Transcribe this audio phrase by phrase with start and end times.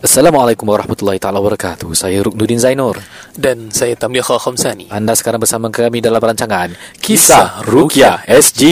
[0.00, 1.92] Assalamualaikum warahmatullahi taala wabarakatuh.
[1.92, 2.96] Saya Ruknuddin Zainur.
[3.36, 4.88] Dan saya Tamliha Khamsani.
[4.88, 6.72] Anda sekarang bersama kami dalam rancangan
[7.04, 8.64] Kisah Rukia SG.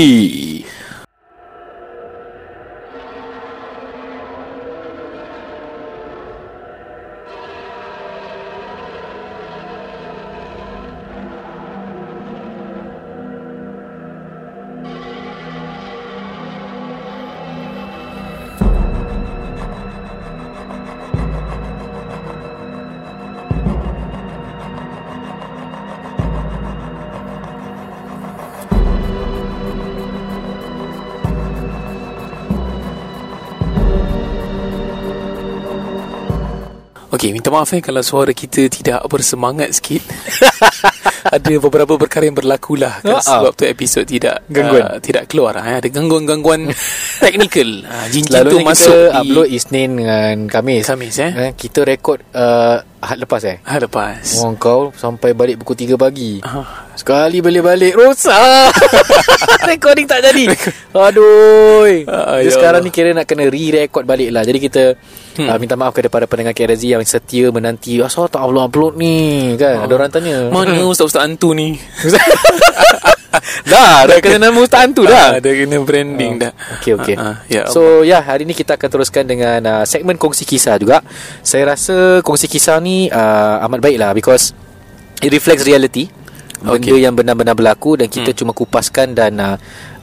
[37.58, 40.06] Maaf eh kalau suara kita tidak bersemangat sikit.
[41.36, 43.26] ada beberapa perkara yang berlaku lah kan, Ha-ha.
[43.42, 44.82] sebab tu episod tidak Gangguan.
[44.86, 45.82] Uh, tidak keluar eh.
[45.82, 46.70] Ada gangguan-gangguan
[47.22, 47.84] teknikal.
[47.84, 50.84] Uh, jin-jin tu masuk kita di upload Isnin dengan Kamis.
[50.86, 51.30] Khamis eh.
[51.34, 53.58] Eh, kita rekod uh, Ahad lepas eh.
[53.62, 54.42] Ha lepas.
[54.42, 56.42] Oh, kau sampai balik pukul 3 pagi.
[56.42, 56.87] Ah.
[56.98, 58.74] Sekali balik-balik rosak.
[59.70, 60.50] Recording tak jadi.
[60.90, 61.86] Aduh.
[62.10, 62.90] Ah, Jadi ya sekarang Allah.
[62.90, 64.42] ni kira nak kena re-record balik lah.
[64.42, 64.98] Jadi kita
[65.38, 65.46] hmm.
[65.46, 68.02] uh, minta maaf kepada para pendengar KRZ yang setia menanti.
[68.02, 69.86] Asal tak upload-upload ni kan.
[69.86, 70.50] Ada orang tanya.
[70.50, 71.78] Mana ustaz-ustaz hantu ni?
[73.70, 75.36] dah, dah kena nama Ustaz Hantu dah.
[75.36, 76.52] Ah, dah kena branding dah.
[76.80, 77.14] Okey okey.
[77.14, 80.74] Ah, ah, ya so ya hari ni kita akan teruskan dengan uh, segmen kongsi kisah
[80.80, 81.04] juga.
[81.46, 84.50] Saya rasa kongsi kisah ni uh, amat baik lah because
[85.22, 86.17] it reflects reality.
[86.58, 87.06] Benda Okey.
[87.06, 88.38] yang benar-benar berlaku dan kita hmm.
[88.42, 89.56] cuma kupaskan dan uh,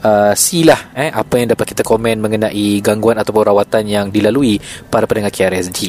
[0.05, 4.61] uh, see lah eh, apa yang dapat kita komen mengenai gangguan ataupun rawatan yang dilalui
[4.87, 5.79] para pendengar KRSG.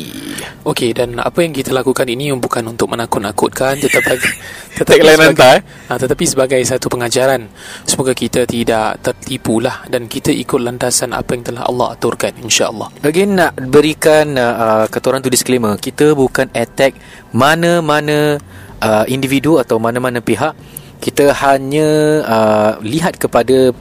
[0.66, 4.14] Okey dan apa yang kita lakukan ini bukan untuk menakut-nakutkan tetapi
[4.82, 5.60] tetapi Tagline sebagai, eh?
[5.92, 7.40] ah, tetapi sebagai satu pengajaran
[7.86, 12.90] semoga kita tidak tertipu lah dan kita ikut landasan apa yang telah Allah aturkan insya-Allah.
[13.06, 16.98] Again nak berikan uh, uh, kata orang tu disclaimer Kita bukan attack
[17.30, 18.40] mana-mana
[18.82, 20.52] uh, individu atau mana-mana pihak
[21.00, 21.88] Kita hanya
[22.24, 23.72] uh, lihat kepada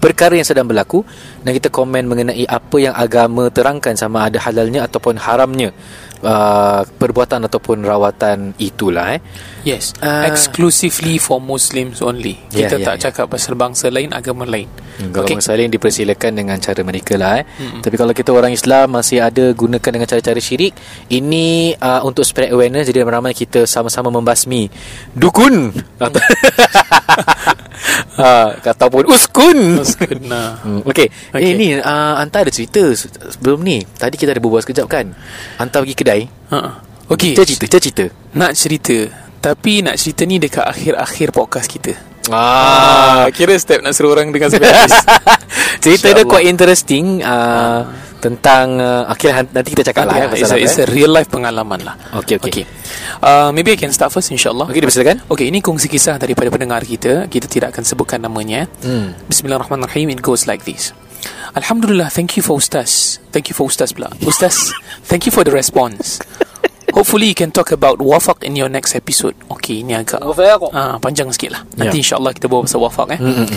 [0.00, 1.02] perkara yang sedang berlaku
[1.44, 5.74] Dan kita komen mengenai apa yang agama terangkan sama ada halalnya ataupun haramnya
[6.22, 9.20] uh, Perbuatan ataupun rawatan itulah eh
[9.60, 10.24] Yes, Ah.
[10.24, 12.40] exclusively for Muslims only.
[12.48, 13.00] Ya, Kita ya, tak ya.
[13.12, 14.64] cakap pasal bangsa lain, agama lain.
[14.96, 15.36] Hmm, Kalau okay.
[15.36, 15.44] Okey.
[15.44, 17.44] masalah yang dipersilakan dengan cara mereka lah eh.
[17.44, 17.80] Mm-hmm.
[17.84, 20.72] Tapi kalau kita orang Islam masih ada gunakan dengan cara-cara syirik,
[21.12, 24.72] ini uh, untuk spread awareness jadi ramai kita sama-sama membasmi
[25.12, 26.20] dukun atau
[28.18, 29.80] ha, ataupun uskun.
[30.26, 30.60] Nah.
[30.62, 31.08] Hmm, okay.
[31.32, 31.38] okay.
[31.40, 31.50] Okey.
[31.50, 33.82] Eh, ni uh, Anta ada cerita se- sebelum ni.
[33.84, 35.12] Tadi kita ada berbual sekejap kan.
[35.56, 36.22] Anta pergi kedai.
[36.50, 36.58] Ha.
[37.10, 37.34] Okey.
[37.34, 38.04] Cerita cerita, cerita cerita.
[38.36, 38.96] Nak cerita,
[39.40, 42.09] tapi nak cerita ni dekat akhir-akhir podcast kita.
[42.30, 44.94] Ah, kira step nak suruh orang sampai habis.
[45.84, 47.88] cerita dia quite interesting uh,
[48.20, 50.84] tentang uh, okay, nanti kita cakap lah Okay, eh, it's, pasal a, it's eh.
[50.84, 51.94] a real life pengalaman lah.
[52.20, 52.62] Okay, okay.
[52.62, 52.64] okay.
[53.24, 54.68] Uh, maybe I can start first insyaAllah.
[54.68, 55.24] Okey, dipersilakan.
[55.32, 57.26] Okay, ini kongsi kisah daripada pendengar kita.
[57.26, 58.68] Kita tidak akan sebutkan namanya.
[58.84, 59.16] Hmm.
[59.26, 60.12] Bismillahirrahmanirrahim.
[60.12, 60.92] It goes like this.
[61.56, 63.18] Alhamdulillah, thank you for Ustaz.
[63.32, 64.12] Thank you for Ustaz pula.
[64.22, 64.70] Ustaz,
[65.08, 66.20] thank you for the response.
[67.00, 69.32] Hopefully you can talk about wafak in your next episode.
[69.48, 71.62] Okay, ini agak ah, panjang sikit lah.
[71.80, 73.20] Nanti insyaAllah kita bawa pasal wafak eh.
[73.24, 73.48] Mm-mm.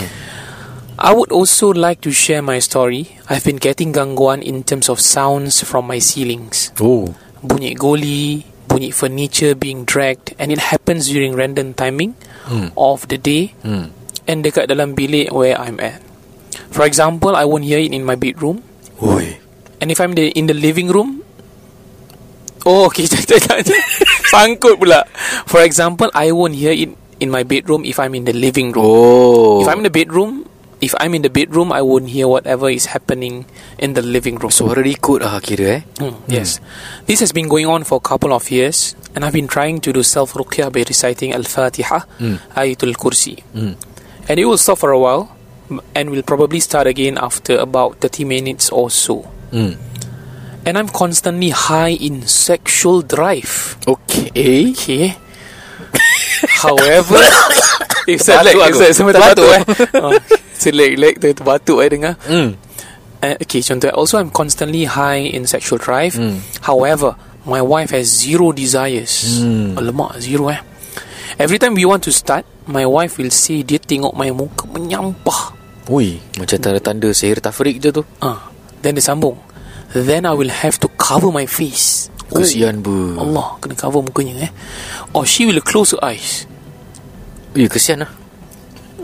[0.96, 3.20] I would also like to share my story.
[3.28, 6.72] I've been getting gangguan in terms of sounds from my ceilings.
[6.80, 7.12] Oh.
[7.44, 12.16] Bunyi goli, bunyi furniture being dragged and it happens during random timing
[12.48, 12.72] Hmm.
[12.80, 13.92] of the day Hmm.
[14.24, 16.00] and dekat dalam bilik where I'm at.
[16.72, 18.64] For example, I won't hear it in my bedroom
[19.04, 19.36] Oi.
[19.84, 21.23] and if I'm the, in the living room
[22.64, 23.82] Oh, okay, tak, tak, tak, tak.
[24.32, 25.04] Sangkut pula.
[25.44, 28.84] For example, I won't hear it in my bedroom if I'm in the living room.
[28.84, 29.60] Oh.
[29.62, 30.48] If I'm in the bedroom,
[30.80, 33.44] if I'm in the bedroom, I won't hear whatever is happening
[33.78, 34.50] in the living room.
[34.52, 35.82] Suara ikut lah kira eh.
[36.00, 36.60] Mm, yes.
[37.06, 39.92] This has been going on for a couple of years, and I've been trying to
[39.92, 42.36] do self ruqyah by reciting Al Fatiha, Mm.
[42.56, 43.40] Ayatul Kursi.
[43.52, 43.76] Hmm.
[44.28, 45.32] And it will stop for a while,
[45.94, 49.28] and will probably start again after about 30 minutes or so.
[49.52, 49.76] Hmm.
[50.64, 53.76] And I'm constantly high in sexual drive.
[53.86, 54.72] Okay.
[54.72, 55.16] Okay.
[56.64, 57.20] However,
[58.08, 58.80] if saya like, aku.
[58.80, 60.00] saya sampai Terbatuk, terbatuk eh.
[60.00, 60.12] Oh,
[60.80, 62.14] like, like tu terbatuk eh dengar.
[62.24, 62.56] Hmm.
[63.24, 63.88] Uh, okay, contoh.
[63.96, 66.16] Also, I'm constantly high in sexual drive.
[66.16, 66.44] Hmm.
[66.64, 67.16] However,
[67.48, 69.40] my wife has zero desires.
[69.40, 69.76] Hmm.
[69.80, 70.60] Alamak, zero eh.
[71.40, 75.56] Every time we want to start, my wife will say dia tengok my muka menyampah.
[75.92, 78.02] Ui, macam tanda-tanda sihir tafrik je tu.
[78.24, 78.48] Ah,
[78.80, 79.36] then dia sambung.
[79.94, 82.10] Then I will have to cover my face.
[82.34, 83.14] Kesian ber.
[83.14, 84.52] Oh, Allah, kena cover mukanya eh.
[85.14, 86.50] Or she will close her eyes.
[87.54, 88.10] Ya, kesian lah.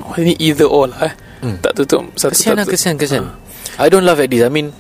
[0.02, 1.14] Oh, ini either or lah eh.
[1.40, 1.56] Hmm.
[1.62, 3.30] Tak tutup satu Kesian lah, kesian, kesian.
[3.78, 4.42] I don't laugh at this.
[4.42, 4.74] I mean,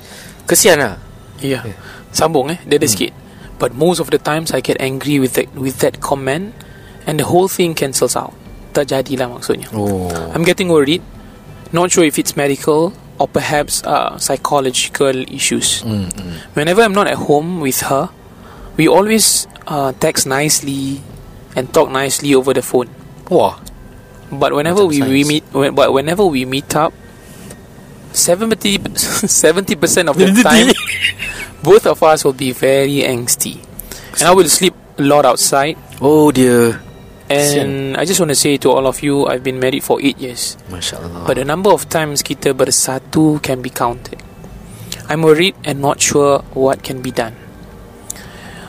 [0.50, 0.98] kesian lah.
[1.38, 1.62] Ya.
[2.10, 2.58] Sambung eh.
[2.66, 2.92] Dia ada Hmm.
[2.92, 3.12] sikit.
[3.62, 6.56] But most of the times I get angry with that with that comment
[7.06, 8.34] and the whole thing cancels out.
[8.74, 9.70] Tak jadilah maksudnya.
[9.70, 10.10] Oh.
[10.34, 11.04] I'm getting worried.
[11.70, 15.82] Not sure if it's medical or perhaps uh, psychological issues.
[15.84, 16.32] Mm, mm.
[16.56, 18.08] Whenever I'm not at home with her,
[18.76, 21.02] we always uh, text nicely
[21.54, 22.88] and talk nicely over the phone.
[23.28, 23.60] Wah.
[24.32, 26.94] But whenever we, we meet, when, but whenever we meet up,
[28.12, 28.78] 70
[29.76, 30.72] percent of the time,
[31.62, 33.62] both of us will be very angsty,
[34.18, 35.76] and I will sleep a lot outside.
[36.00, 36.80] Oh dear.
[37.30, 40.18] And I just want to say to all of you, I've been married for eight
[40.18, 41.22] years, Masya Allah.
[41.30, 44.18] but the number of times kita bersatu can be counted.
[45.06, 47.38] I'm worried and not sure what can be done.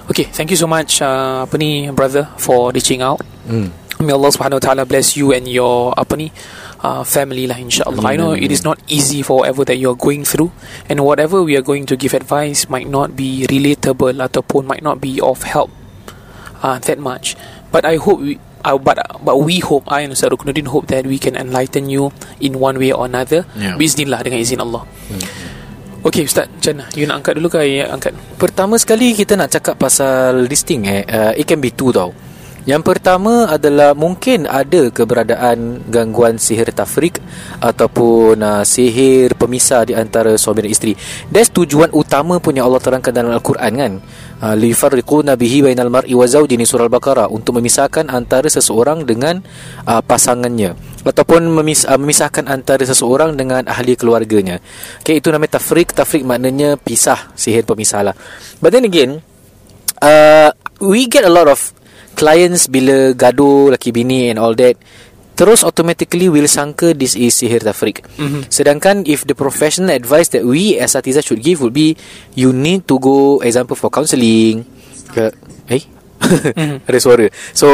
[0.10, 3.22] Okay, thank you so much, uh, apa ni, brother, for reaching out.
[3.50, 3.72] mm.
[4.02, 6.34] May Allah subhanahu wa ta'ala bless you and your apa ni
[6.82, 10.00] uh, family lah insyaAllah I know it is not easy for whatever that you are
[10.00, 10.50] going through
[10.90, 14.98] and whatever we are going to give advice might not be relatable ataupun might not
[15.06, 15.70] be of help
[16.66, 17.38] uh, that much
[17.70, 21.06] but I hope we uh, but but we hope I and Ustaz Rukunuddin hope that
[21.06, 23.76] we can enlighten you in one way or another Yeah.
[23.76, 24.86] Bismillah dengan izin Allah
[26.02, 29.54] Okay Ustaz Macam mana You nak angkat dulu ke I angkat Pertama sekali kita nak
[29.54, 31.06] cakap pasal this thing eh.
[31.06, 32.10] Uh, it can be two tau.
[32.62, 37.18] Yang pertama adalah mungkin ada keberadaan gangguan sihir tafrik
[37.58, 40.94] ataupun uh, sihir pemisah di antara suami dan isteri.
[41.34, 43.94] That's tujuan utama punya Allah terangkan dalam Al-Quran kan.
[44.38, 49.42] Uh, lifarriquna bihi bainal mar'i wa zawjini surah Al-Baqarah untuk memisahkan antara seseorang dengan
[49.90, 54.62] uh, pasangannya ataupun memis- uh, memisahkan antara seseorang dengan ahli keluarganya.
[55.02, 55.98] Okay, itu namanya tafrik.
[55.98, 58.16] Tafrik maknanya pisah, sihir pemisah lah.
[58.62, 59.26] But then again,
[59.98, 61.74] uh, we get a lot of
[62.22, 64.78] clients bila gaduh laki bini and all that
[65.34, 68.06] terus automatically will sangka this is sihir tafrik.
[68.22, 68.46] Mhm.
[68.54, 71.98] Sedangkan if the professional advice that we as Atiza should give would be
[72.38, 74.62] you need to go example for counselling
[75.10, 75.34] ke
[75.74, 75.82] eh
[76.22, 76.78] Mhm.
[76.88, 77.26] ada suara.
[77.58, 77.68] So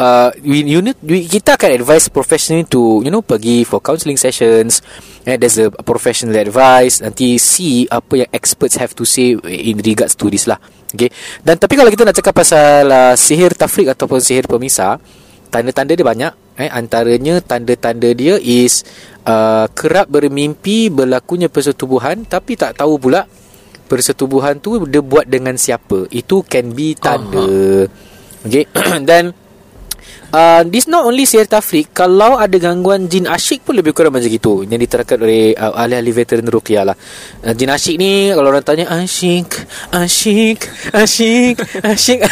[0.00, 4.16] uh, we, you need, we, kita akan advise professionally to you know pergi for counselling
[4.16, 4.80] sessions
[5.28, 10.16] and there's a professional advice nanti see apa yang experts have to say in regards
[10.16, 10.56] to this lah
[10.94, 11.10] okay
[11.46, 14.98] dan tapi kalau kita nak cakap pasal uh, sihir tafrik ataupun sihir pemisah
[15.50, 16.70] tanda-tanda dia banyak eh.
[16.70, 18.84] Antaranya tanda-tanda dia is
[19.24, 23.24] uh, kerap bermimpi berlakunya persetubuhan tapi tak tahu pula
[23.90, 26.06] persetubuhan tu dia buat dengan siapa.
[26.14, 27.90] Itu can be tanda.
[28.46, 28.64] Okay
[29.08, 29.34] dan
[30.30, 34.30] Uh, this not only sihir tafrik Kalau ada gangguan jin asyik pun lebih kurang macam
[34.30, 36.94] itu Yang diterangkan oleh uh, ahli-ahli veteran Ruqyah lah.
[37.42, 39.50] Uh, Jin asyik ni Kalau orang tanya Asyik
[39.90, 42.22] Asyik Asyik Asyik.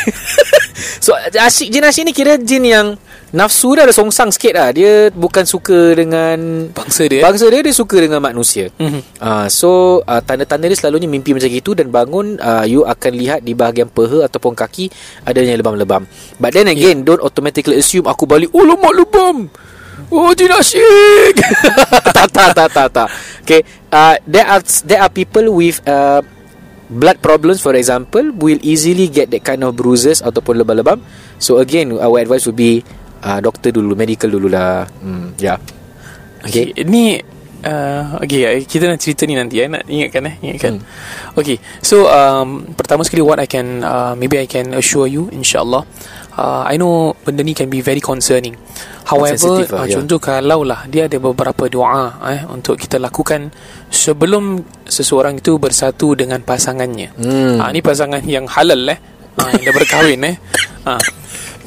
[1.02, 2.94] So asyik jin asyik ni kira jin yang
[3.28, 7.74] Nafsu dia ada songsang sikit lah Dia bukan suka dengan Bangsa dia Bangsa dia dia
[7.76, 9.00] suka dengan manusia Mhm.
[9.18, 13.40] Uh, so uh, tanda-tanda dia selalunya mimpi macam itu dan bangun uh, you akan lihat
[13.42, 14.88] di bahagian peha ataupun kaki
[15.26, 16.06] adanya lebam-lebam.
[16.38, 17.06] But then again yeah.
[17.06, 19.50] don't automatically assume aku balik oh lemak lebam.
[20.14, 21.34] Oh jin asyik.
[22.16, 23.08] tak tak tak tak tak.
[23.42, 26.22] Okay, uh, there are there are people with uh,
[26.88, 31.02] blood problems for example will easily get that kind of bruises ataupun lebam-lebam.
[31.42, 32.86] So again our advice would be
[33.24, 34.86] uh, doktor dulu, medical dululah.
[35.00, 35.58] Hmm, yeah.
[36.44, 36.70] Okay.
[36.70, 36.86] okay.
[36.86, 37.18] Ni
[37.66, 39.66] uh, Okay Kita nak cerita ni nanti eh.
[39.66, 41.38] Nak ingatkan eh Ingatkan hmm.
[41.38, 45.82] Okay So um, Pertama sekali What I can uh, Maybe I can assure you InsyaAllah
[46.38, 48.54] uh, I know Benda ni can be very concerning
[49.08, 49.94] However Sensitive lah, uh, ya.
[49.98, 53.50] Contoh kalau lah Dia ada beberapa doa eh, Untuk kita lakukan
[53.90, 57.58] Sebelum Seseorang itu bersatu Dengan pasangannya Hmm.
[57.58, 58.98] uh, Ni pasangan yang halal eh
[59.42, 60.36] uh, Yang dah berkahwin eh
[60.86, 61.02] uh,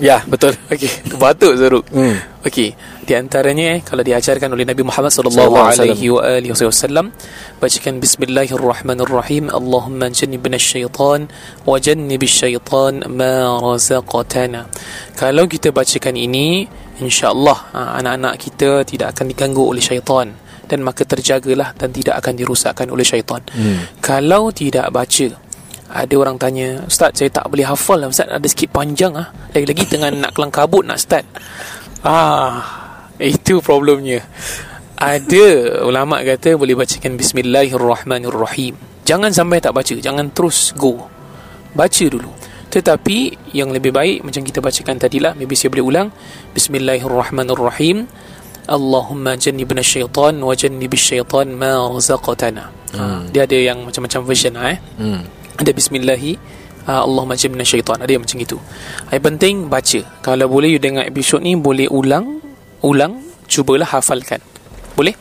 [0.01, 0.57] Ya, betul.
[0.73, 0.89] Okay
[1.21, 2.17] Batuk Zaruk Hmm.
[2.41, 2.73] Okey,
[3.05, 7.13] di antaranya eh, kalau diajarkan oleh Nabi Muhammad sallallahu alaihi wa alihi wasallam
[7.61, 11.29] bacakan bismillahirrahmanirrahim Allahumma jannibna syaitan
[11.69, 14.73] wa jannibish syaitan ma razaqtana.
[15.13, 16.65] Kalau kita bacakan ini
[16.97, 20.33] insyaallah ha, anak-anak kita tidak akan diganggu oleh syaitan
[20.65, 23.45] dan maka terjagalah dan tidak akan dirosakkan oleh syaitan.
[23.53, 23.85] Hmm.
[24.01, 25.50] Kalau tidak baca
[25.91, 29.27] ada orang tanya Ustaz saya tak boleh hafal lah Ustaz ada sikit panjang ah.
[29.51, 31.27] Lagi-lagi tengah nak kelang kabut nak start
[32.01, 32.65] Ah,
[33.21, 34.25] itu problemnya.
[34.97, 38.73] Ada ulama kata boleh bacakan bismillahirrahmanirrahim.
[39.05, 40.97] Jangan sampai tak baca, jangan terus go.
[41.77, 42.33] Baca dulu.
[42.73, 46.07] Tetapi yang lebih baik macam kita bacakan tadilah, maybe saya boleh ulang.
[46.57, 48.09] Bismillahirrahmanirrahim.
[48.65, 52.69] Allahumma jannibna syaitan wa jannibish syaitan ma razaqtana.
[52.97, 54.79] Ha, dia ada yang macam-macam version ah, eh.
[54.97, 55.21] Hmm.
[55.61, 56.41] Ada bismillahi
[56.89, 58.01] uh, Allahumma jibna syaitan.
[58.01, 58.57] Ada yang macam itu
[59.13, 59.99] Yang penting baca.
[60.25, 62.41] Kalau boleh you dengar episod ni Boleh ulang
[62.81, 64.41] Ulang Cubalah hafalkan.
[64.97, 65.13] Boleh?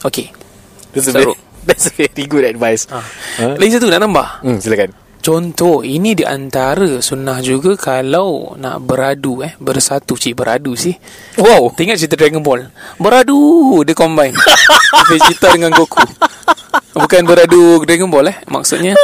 [0.00, 0.32] Okey.
[0.96, 1.36] That's very,
[1.68, 2.88] that's a very good advice.
[2.88, 3.04] ha.
[3.36, 3.60] Ha?
[3.60, 4.96] Lagi satu nak tambah Hmm, silakan.
[5.22, 10.16] Contoh Ini di antara Sunnah juga Kalau nak beradu eh Bersatu.
[10.16, 10.96] Cik Beradu sih.
[11.36, 11.68] Wow.
[11.76, 12.64] Tengok cerita Dragon Ball.
[12.96, 13.36] Beradu
[13.84, 14.32] Dia combine.
[15.12, 16.00] Vegeta dengan Goku.
[17.02, 18.96] Bukan beradu Dragon Ball eh Maksudnya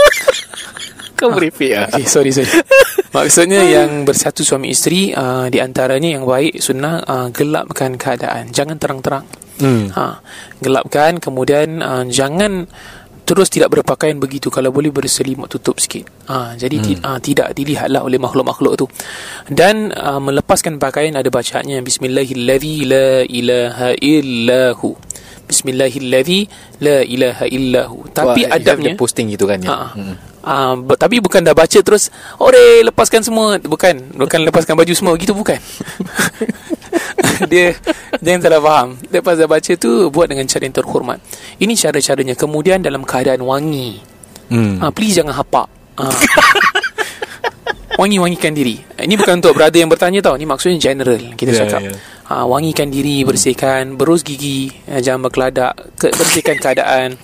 [1.18, 2.46] Kau merepek lah Okay sorry sorry.
[3.16, 8.54] Maksudnya yang bersatu suami isteri uh, Di antaranya yang baik Sunnah uh, Gelapkan keadaan.
[8.54, 9.26] Jangan terang-terang.
[9.58, 9.90] Hmm.
[9.90, 10.22] ha,
[10.62, 12.70] Gelapkan Kemudian uh, Jangan
[13.28, 14.48] Terus tidak berpakaian begitu.
[14.48, 16.08] Kalau boleh berselimut tutup sikit.
[16.32, 16.84] Ha, Jadi hmm.
[16.88, 18.86] ti, uh, tidak dilihatlah oleh makhluk-makhluk tu.
[19.52, 24.96] Dan uh, melepaskan pakaian Ada bacaannya Bismillahilladzi la ilaha illahu.
[25.44, 26.40] Bismillahilladzi
[26.80, 28.08] la ilaha illahu.
[28.16, 29.76] Tapi Wah, adabnya posting gitu kan ya.
[29.76, 29.76] Ha.
[30.38, 33.58] Uh, tapi bukan dah baca terus Ore lepaskan semua.
[33.58, 35.12] Bukan Bukan lepaskan baju semua.
[35.18, 35.58] Gitu bukan.
[37.50, 37.74] Dia
[38.22, 38.88] Jangan salah faham.
[39.10, 41.18] Lepas dah baca tu Buat dengan cara yang terhormat.
[41.58, 42.34] Ini cara-caranya.
[42.38, 43.98] Kemudian dalam keadaan wangi.
[44.48, 44.78] Hmm.
[44.80, 45.66] uh, Please jangan hapak.
[45.98, 46.08] Uh.
[47.98, 48.78] Wangi-wangikan diri.
[48.94, 50.38] Ini bukan untuk brother yang bertanya tau.
[50.38, 51.80] Ini maksudnya general Kita Ya, cakap.
[51.82, 51.92] ya.
[52.30, 57.18] uh, Wangikan diri Bersihkan Berus gigi uh, Jangan berkeladak ke, Bersihkan keadaan.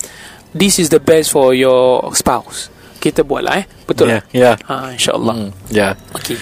[0.51, 2.74] This is the best for your spouse
[3.05, 4.53] Kita buatlah eh Betul Ya, lah ya.
[4.65, 5.51] uh, InsyaAllah Hmm.
[5.69, 5.93] Ya.
[6.17, 6.41] Okay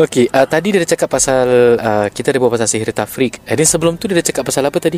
[0.00, 3.36] Okey, uh, tadi dia dah cakap pasal uh, kita ada buat pasal sihir tafrik.
[3.44, 4.96] And then sebelum tu dia dah cakap pasal apa tadi?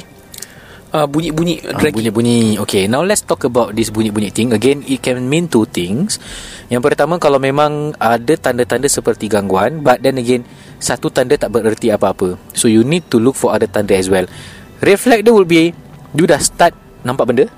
[0.94, 2.62] uh, Bunyi-bunyi Uh, bunyi-bunyi.
[2.62, 4.54] Okay, now let's talk about this bunyi-bunyi thing.
[4.54, 6.22] Again, it can mean two things.
[6.70, 10.46] Yang pertama, kalau memang ada tanda-tanda seperti gangguan, but then again,
[10.78, 12.38] satu tanda tak bererti apa-apa.
[12.54, 14.30] So, you need to look for other tanda as well.
[14.78, 15.74] Flag dia will be,
[16.14, 17.50] you dah start nampak benda,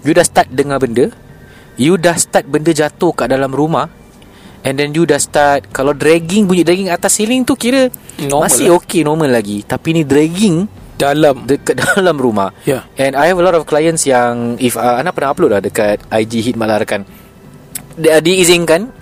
[0.00, 1.12] you dah start dengar benda,
[1.80, 3.88] you dah start benda jatuh kat dalam rumah,
[4.60, 7.88] and then you dah start, kalau dragging, bunyi dragging atas ceiling tu kira
[8.20, 8.84] Normal masih lah.
[8.84, 9.64] okay, normal lagi.
[9.64, 10.68] Tapi ni dragging,
[11.00, 12.52] Dalam dekat dalam rumah.
[12.68, 12.84] Ya.
[13.00, 16.04] And I have a lot of clients yang if uh, Ana pernah upload lah dekat
[16.12, 17.08] IG Hit Malah Rekan.
[17.96, 18.92] Dia diizinkan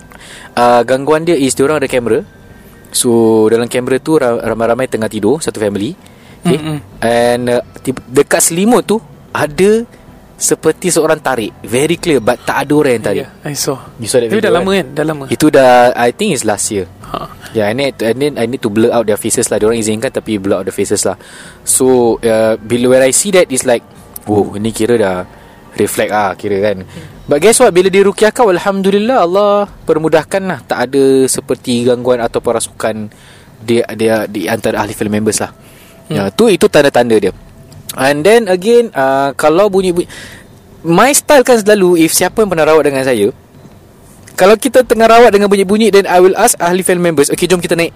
[0.55, 2.23] uh, gangguan dia is orang ada kamera.
[2.95, 5.91] So dalam kamera tu ra- ramai-ramai tengah tidur satu family.
[6.39, 6.79] Okay.
[7.03, 7.59] And uh,
[8.07, 9.03] dekat selimut tu
[9.35, 9.83] ada
[10.39, 11.51] seperti seorang tarik.
[11.61, 13.25] Very clear but tak ada orang yang tarik.
[13.27, 14.87] yeah, I saw You saw that Tapi video, dah lama kan?
[14.87, 16.87] kan Dah lama Itu dah I think is last year.
[17.03, 17.27] ha.
[17.51, 19.59] Yeah, I need, I need I need to blur out their faces lah.
[19.59, 21.19] Diorang izinkan tapi blur out the faces lah.
[21.67, 23.83] So uh, bila when I see that is like,
[24.31, 25.27] oh ini kira dah
[25.75, 26.87] reflect ah kira kan.
[27.27, 27.75] But guess what?
[27.75, 30.59] Bila dirukiahkan, alhamdulillah Allah permudahkan lah.
[30.63, 33.11] Tak ada seperti gangguan atau perasukan
[33.59, 35.51] dia dia di antara ahli film members lah.
[36.09, 36.15] Hmm.
[36.15, 37.33] Ya, tu itu tanda-tanda dia.
[37.99, 40.07] And then again, uh, kalau bunyi-bunyi
[40.87, 43.27] My style kan selalu If siapa yang pernah rawat dengan saya
[44.39, 47.59] Kalau kita tengah rawat dengan bunyi-bunyi Then I will ask ahli family members Okay jom
[47.59, 47.91] kita naik.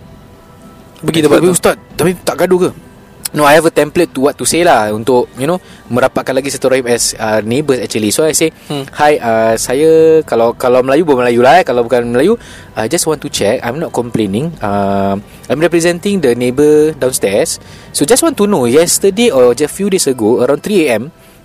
[0.99, 2.92] Pergi tempat Tapi Ustaz Tapi tak gaduh ke
[3.33, 5.57] No I have a template to what to say lah Untuk you know
[5.89, 8.85] Merapatkan lagi satu rahim As uh, neighbours actually So I say Hmm.
[8.93, 11.63] Hi uh, Saya Kalau kalau Melayu Buat Melayu lah eh.
[11.65, 12.37] Kalau bukan Melayu
[12.77, 15.17] I just want to check I'm not complaining uh,
[15.49, 17.57] I'm representing the neighbour downstairs
[17.89, 21.03] So just want to know Yesterday or just few days ago Around 3am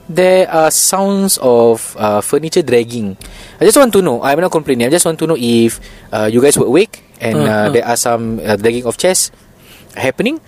[0.09, 3.12] There are sounds of uh, furniture dragging.
[3.61, 4.25] I just want to know.
[4.25, 4.88] I'm not complaining.
[4.88, 7.68] I just want to know if uh, you guys were awake and Uh, uh, uh.
[7.76, 9.28] there are some uh, dragging of chairs
[9.92, 10.40] happening.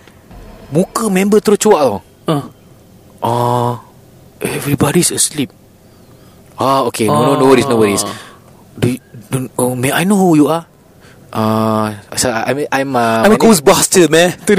[0.71, 1.95] Muka member terus cuak tau.
[2.31, 2.43] uh.
[3.21, 3.83] Ah,
[4.41, 5.51] everybody's asleep.
[6.57, 7.05] Ah, okay.
[7.05, 8.01] No, no, no worries, no worries.
[8.79, 8.97] Do, you,
[9.29, 10.65] do oh, may I know who you are?
[11.31, 14.35] Uh, so I'm I'm uh, I'm a Ghostbuster man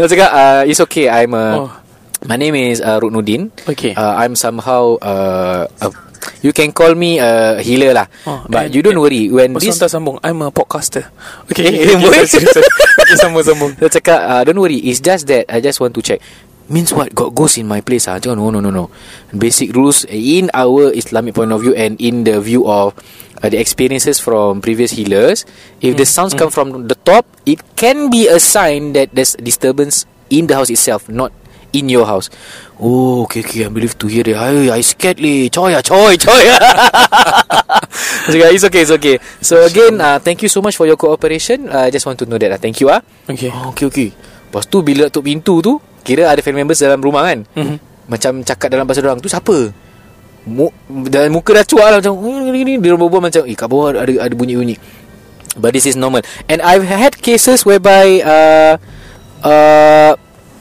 [0.00, 1.68] Dia cakap uh, It's okay I'm uh, Oh.
[2.24, 3.92] My name is uh, Ruknudin Okay.
[3.92, 5.92] uh, I'm somehow uh, uh,
[6.40, 9.60] You can call me uh, healer lah Oh, But and- you don't worry When Oh,
[9.60, 11.04] this sebentar sambung I'm a podcaster
[11.52, 15.62] Okay, eh, okay, okay sambung sambung Dia cakap uh, Don't worry It's just that I
[15.62, 16.18] just want to check.
[16.66, 17.14] Means what?
[17.14, 18.18] Got ghost in my place ah?
[18.18, 18.90] Cakap no no no no.
[19.30, 22.98] Basic rules In our Islamic point of view And in the view of
[23.38, 25.46] uh, The experiences from previous healers
[25.78, 30.06] If the sounds come from the top It can be a sign That there's disturbance
[30.26, 31.30] In the house itself Not
[31.76, 32.32] in your house
[32.80, 36.16] Oh okay okay I believe to hear that I, I scared leh Choy ah choy
[36.16, 36.44] choy
[38.26, 41.68] cakap it's okay it's okay So again uh, Thank you so much for your cooperation
[41.68, 42.60] uh, I just want to know that lah.
[42.60, 44.08] Thank you ah Okay Oh, okay, okay.
[44.46, 47.42] Lepas tu bila tutup pintu tu, kira ada family members dalam rumah kan.
[47.58, 47.76] Mhm.
[48.06, 49.74] Macam cakap dalam bahasa orang tu siapa?
[50.46, 50.70] Mu,
[51.10, 53.90] dan muka dah cuak lah macam "Hmm, ni ni dia berbual macam eh kat bawah
[53.90, 54.78] ada ada bunyi-bunyi.
[55.58, 56.22] But this is normal.
[56.46, 58.78] And I've had cases whereby uh,
[59.42, 60.14] uh,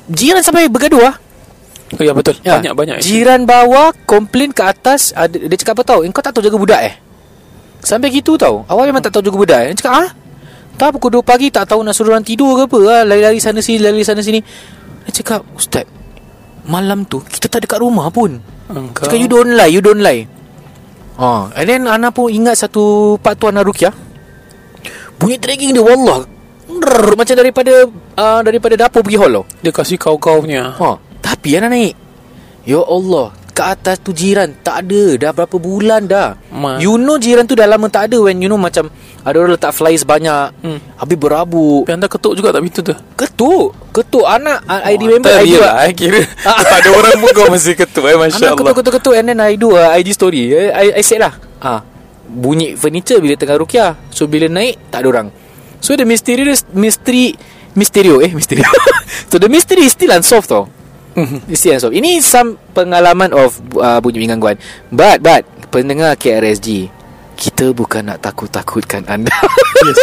[0.09, 1.15] jiran sampai bergaduh ah.
[1.95, 2.33] Oh ya betul.
[2.41, 5.99] Banyak banyak Jiran bawah komplain ke atas ada, Dia cakap apa tau?
[6.01, 6.95] Engkau tak tahu jaga budak eh?
[7.85, 8.65] Sampai gitu tau.
[8.65, 9.67] Awal memang tak tahu jaga budak eh?
[9.71, 10.09] Dia cakap ah
[10.81, 13.61] Tak pukul 2 pagi Tak tahu nak suruh orang tidur ke apa ah, Lari-lari sana
[13.61, 14.41] sini Lari sana sini.
[15.05, 15.85] Dia cakap Ustaz
[16.65, 18.41] Malam tu Kita tak ada kat rumah pun.
[18.65, 19.05] Engkau.
[19.05, 20.25] Cakap you don't lie You don't lie.
[21.15, 23.87] Ha, and then Ana pun ingat satu part tu Ana Rukia.
[25.15, 26.27] Bunyi tracking dia wallah.
[26.81, 27.73] Rrr, macam daripada
[28.17, 29.45] uh, daripada dapur pergi hall tau.
[29.63, 30.75] Dia kasih kau-kau punya.
[30.75, 31.95] Ha, tapi Ana naik.
[32.65, 36.35] Ya Allah, ke atas tu jiran tak ada dah berapa bulan dah.
[36.51, 36.75] Ma.
[36.81, 38.91] You know jiran tu dah lama tak ada when you know macam
[39.23, 40.51] ada orang letak flyers banyak.
[40.59, 40.79] Hmm.
[40.99, 41.87] Habis berabuk.
[41.87, 42.93] Tapi anda ketuk juga tak pintu tu?
[43.15, 45.61] Ketuk, ketuk anak I, I remember I do.
[45.63, 46.19] Lah, I kira.
[46.43, 48.57] tak ada orang pun kau mesti ketuk eh, Masya Anak Allah.
[48.59, 51.79] ketuk-ketuk-ketuk And then I do a IG story I, I, I said lah ah,
[52.25, 55.27] Bunyi furniture bila tengah rukiah So bila naik Tak ada orang
[55.85, 57.37] So the mysterious Mystery
[57.77, 58.65] Mysterio Eh mysterio.
[59.29, 60.65] So the mystery is still unsolved tau
[61.13, 61.47] Mhm.
[61.47, 61.95] It's still unsolved.
[61.95, 64.57] Ini some pengalaman of uh, Bunyi gangguan
[64.89, 66.89] But But Pendengar KRSG
[67.37, 69.29] Kita bukan nak takut-takutkan anda.
[69.85, 70.01] Yes.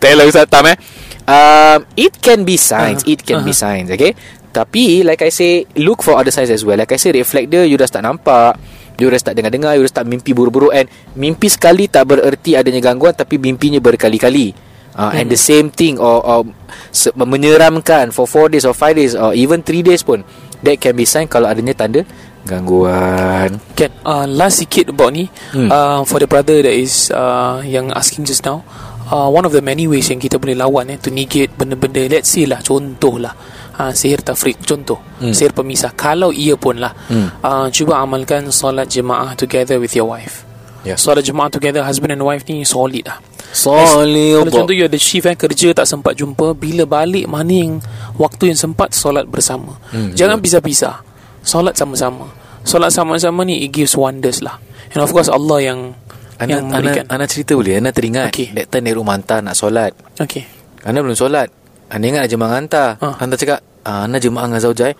[0.00, 0.48] Tak lah Ustaz.
[0.48, 0.78] Tam eh.
[1.28, 3.04] Um, It can be signs.
[3.04, 3.84] Uh, It can be uh-huh.
[3.84, 4.16] signs Okay?
[4.48, 6.80] Tapi like I say Look for other signs as well.
[6.80, 8.56] Like I say reflector You dah start nampak.
[8.96, 10.72] You dah start dengar-dengar You dah start mimpi buruk-buruk.
[10.72, 14.67] And mimpi sekali tak bererti adanya gangguan Tapi mimpinya berkali-kali
[14.98, 16.42] uh, And the same thing Or, or
[16.90, 20.26] se- menyeramkan For 4 days or 5 days Or even 3 days pun
[20.60, 22.02] That can be sign Kalau adanya tanda
[22.42, 25.70] Gangguan Can uh, Last sikit about ni Hmm.
[25.70, 28.66] uh, For the brother that is uh, Yang asking just now
[29.06, 32.28] uh, One of the many ways Yang kita boleh lawan eh, To negate benda-benda Let's
[32.28, 33.32] say lah Contoh lah
[33.74, 35.34] uh, Sihir tafrik Contoh Hmm.
[35.34, 37.28] Sihir pemisah Kalau ia pun lah Hmm.
[37.40, 40.46] uh, Cuba amalkan Solat jemaah Together with your wife
[40.86, 40.94] Ya.
[40.94, 43.18] Solat jemaah together Husband and wife ni Solid lah
[43.52, 47.80] Solid Kalau contoh you ada shift eh, Kerja tak sempat jumpa Bila balik Mana yang
[48.20, 49.80] Waktu yang sempat Solat bersama.
[49.88, 51.00] Hmm, Jangan pisah-pisah
[51.40, 52.28] Solat sama-sama.
[52.60, 54.60] Solat sama-sama ni It gives wonders lah.
[54.92, 55.96] And of course Allah yang
[56.36, 57.80] Ana, Yang Ana, memberikan Ana cerita boleh?
[57.80, 58.52] Ana teringat Okey.
[58.52, 59.96] That time rumah hantar nak solat.
[60.20, 60.44] Okay
[60.84, 61.48] Ana belum solat.
[61.88, 63.16] Ana ingat nak jemaah hantar Ah.
[63.16, 64.92] Hantar cakap ah, Ana jemaah dengan Zaujai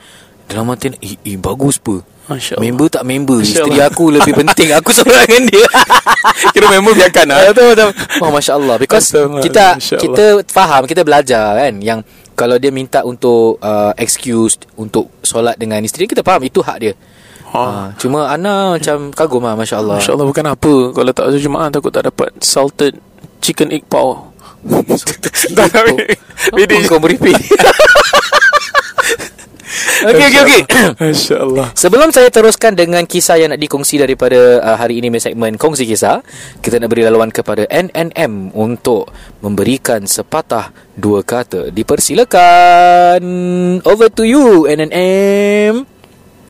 [0.48, 3.88] Dalam hati eh, eh bagus apa Masya Allah Member tak member Masya Isteri Allah.
[3.88, 5.66] aku lebih penting Aku solat dengan dia
[6.52, 7.90] Kira member biarkan lah Betul betul
[8.20, 10.02] Oh Masya Allah Because Betul, kita Masya Allah.
[10.04, 12.00] Kita faham Kita belajar kan Yang
[12.36, 16.92] Kalau dia minta untuk uh, Excuse Untuk solat dengan isteri Kita faham Itu hak dia
[17.52, 17.60] ha.
[17.60, 21.36] Ah, Cuma Ana macam Kagum lah Masya Allah Masya Allah bukan apa Kalau tak ada
[21.40, 22.96] jemaah Takut tak dapat Salted
[23.40, 24.28] Chicken egg paw
[25.56, 25.70] Tak
[26.52, 27.36] Apa kau meripik
[29.98, 30.62] Okay okay okay
[31.02, 35.32] Masya Allah Sebelum saya teruskan dengan kisah yang nak dikongsi daripada uh, hari ini punya
[35.32, 36.22] segmen Kongsi Kisah
[36.62, 39.10] Kita nak beri laluan kepada NNM untuk
[39.42, 41.70] memberikan sepatah dua kata.
[41.70, 43.22] Dipersilakan.
[43.86, 45.97] Over to you NNM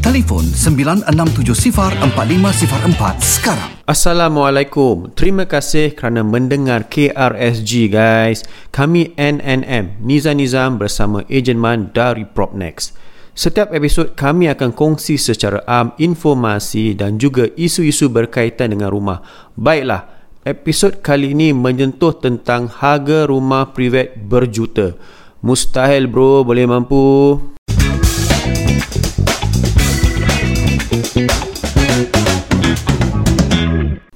[0.00, 3.68] Telefon 96704504 sekarang.
[3.84, 5.12] Assalamualaikum.
[5.12, 8.40] Terima kasih kerana mendengar KRSG guys.
[8.72, 12.96] Kami NNM Nizam Nizam bersama Ejen Man dari Propnex.
[13.36, 19.20] Setiap episod kami akan kongsi secara am informasi dan juga isu-isu berkaitan dengan rumah.
[19.52, 24.96] Baiklah, episod kali ini menyentuh tentang harga rumah privat berjuta.
[25.44, 27.36] Mustahil bro, boleh mampu.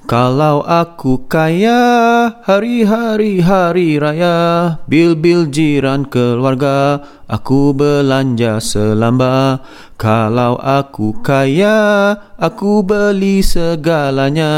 [0.05, 1.83] Kalau aku kaya
[2.47, 9.59] hari-hari hari raya bil-bil jiran keluarga aku belanja selamba
[9.99, 14.55] kalau aku kaya aku beli segalanya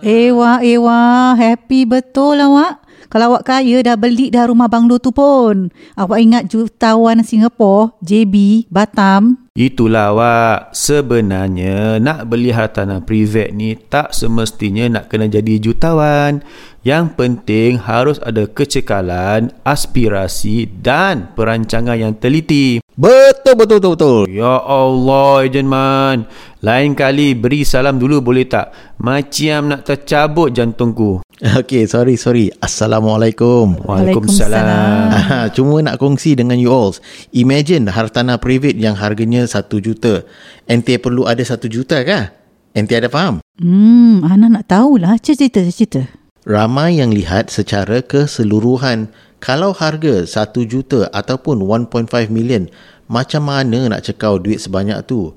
[0.00, 2.80] Ewa, ewa, happy betul awak.
[3.12, 5.68] Kalau awak kaya dah beli dah rumah banglo tu pun.
[6.00, 9.43] Awak ingat jutawan Singapura, JB, Batam.
[9.54, 16.42] Itulah awak Sebenarnya Nak beli hartanah privat ni Tak semestinya nak kena jadi jutawan
[16.82, 24.20] Yang penting harus ada kecekalan Aspirasi dan perancangan yang teliti Betul betul betul betul.
[24.26, 26.26] Ya Allah Ejen Man
[26.58, 32.54] Lain kali beri salam dulu boleh tak Macam nak tercabut jantungku Okay, sorry sorry.
[32.62, 33.82] Assalamualaikum.
[33.82, 35.10] Waalaikumsalam
[35.58, 36.94] Cuma nak kongsi dengan you all.
[37.34, 40.24] Imagine hartanah private yang harganya 1 juta.
[40.66, 42.34] Ente perlu ada 1 juta kah?
[42.74, 43.38] Ente ada faham?
[43.60, 45.14] Hmm, Ana nak tahulah.
[45.22, 46.10] Cerita, cerita.
[46.44, 49.08] Ramai yang lihat secara keseluruhan.
[49.38, 52.66] Kalau harga 1 juta ataupun 1.5 million,
[53.06, 55.36] macam mana nak cekau duit sebanyak tu?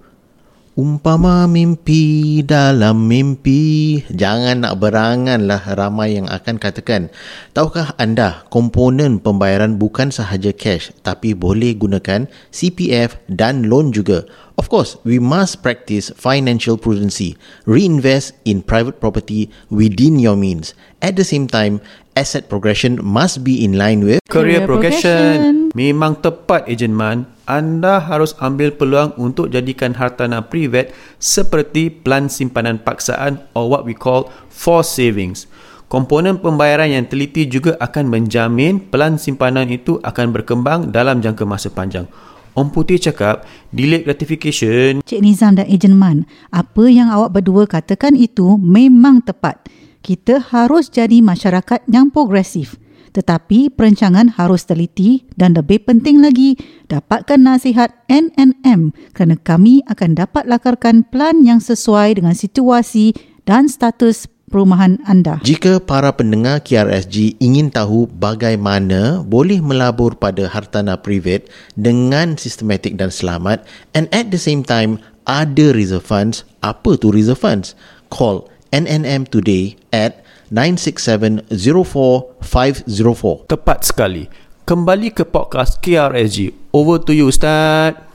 [0.77, 7.09] Umpama mimpi dalam mimpi Jangan nak beranganlah ramai yang akan katakan
[7.57, 14.69] Tahukah anda komponen pembayaran bukan sahaja cash Tapi boleh gunakan CPF dan loan juga Of
[14.69, 17.33] course, we must practice financial prudency
[17.65, 21.81] Reinvest in private property within your means At the same time,
[22.13, 25.69] asset progression must be in line with Career Career progression.
[25.77, 27.36] Memang tepat Ejen Man.
[27.47, 33.95] Anda harus ambil peluang untuk jadikan hartanah privat seperti pelan simpanan paksaan or what we
[33.95, 35.47] call forced savings.
[35.87, 41.71] Komponen pembayaran yang teliti juga akan menjamin pelan simpanan itu akan berkembang dalam jangka masa
[41.71, 42.03] panjang.
[42.51, 48.19] Om Putih cakap, delayed gratification Cik Nizam dan Ejen Man, apa yang awak berdua katakan
[48.19, 49.71] itu memang tepat.
[50.03, 52.75] Kita harus jadi masyarakat yang progresif.
[53.17, 56.53] Tetapi perancangan harus teliti dan lebih penting lagi,
[56.85, 63.17] dapatkan nasihat NNM kerana kami akan dapat lakarkan plan yang sesuai dengan situasi
[63.49, 65.41] dan status perumahan anda.
[65.41, 73.09] Jika para pendengar KRSG ingin tahu bagaimana boleh melabur pada hartanah privat dengan sistematik dan
[73.09, 73.65] selamat
[73.97, 77.73] and at the same time ada reserve funds, apa tu reserve funds?
[78.13, 83.47] Call NNM today at 967-04-504.
[83.47, 84.27] tepat sekali.
[84.67, 86.51] Kembali ke podcast KRSG.
[86.75, 88.06] Over to you Ustaz.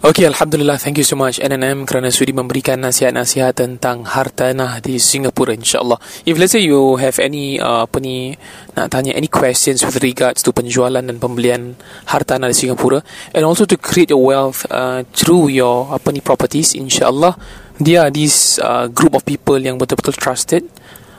[0.00, 0.80] Okay, Alhamdulillah.
[0.80, 6.00] Thank you so much NNM kerana sudi memberikan nasihat-nasihat tentang hartanah di Singapura insyaAllah.
[6.24, 8.32] If let's say you have any uh, apa ni
[8.80, 11.76] nak tanya any questions with regards to penjualan dan pembelian
[12.08, 13.04] hartanah di Singapura
[13.36, 17.36] and also to create your wealth uh, through your apa ni properties insyaAllah
[17.76, 20.64] dia are this uh, group of people yang betul-betul trusted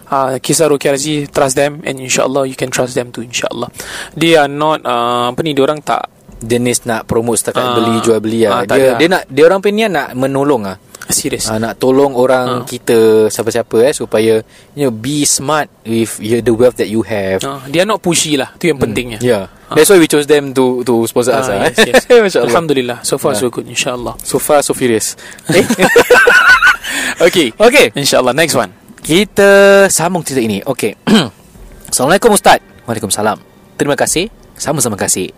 [0.09, 3.69] uh, kisah Rukia Razi trust them and insyaAllah you can trust them too insyaAllah
[4.17, 7.73] they are not uh, apa ni diorang tak Jenis nak promote setakat Ah.
[7.73, 8.61] beli jual beli Ah, lah.
[8.65, 8.97] tak dia ada.
[8.97, 10.77] dia nak dia orang punya nak menolong ah.
[11.07, 12.65] serius Ah, nak tolong orang Ah.
[12.65, 14.33] kita siapa-siapa eh supaya
[14.73, 17.41] you know be smart with you, the wealth that you have.
[17.41, 19.53] uh, dia not pushy lah tu yang pentingnya Yeah.
[19.69, 21.47] That's why we chose them to to sponsor us.
[21.47, 22.03] Ah, ah, yes, yes.
[22.11, 22.49] Masya-Allah.
[22.49, 23.41] Alhamdulillah So far Yeah.
[23.41, 25.15] so good InsyaAllah So far so furious.
[25.49, 25.63] Eh?
[27.21, 27.93] Okay okay.
[27.93, 29.49] InsyaAllah next one Kita
[29.87, 30.61] sambung cerita ini.
[30.61, 30.93] Okey.
[31.89, 32.61] Assalamualaikum Ustaz.
[32.85, 33.33] Waalaikumsalam.
[33.73, 34.29] Terima kasih.
[34.53, 35.33] Sama-sama kasih.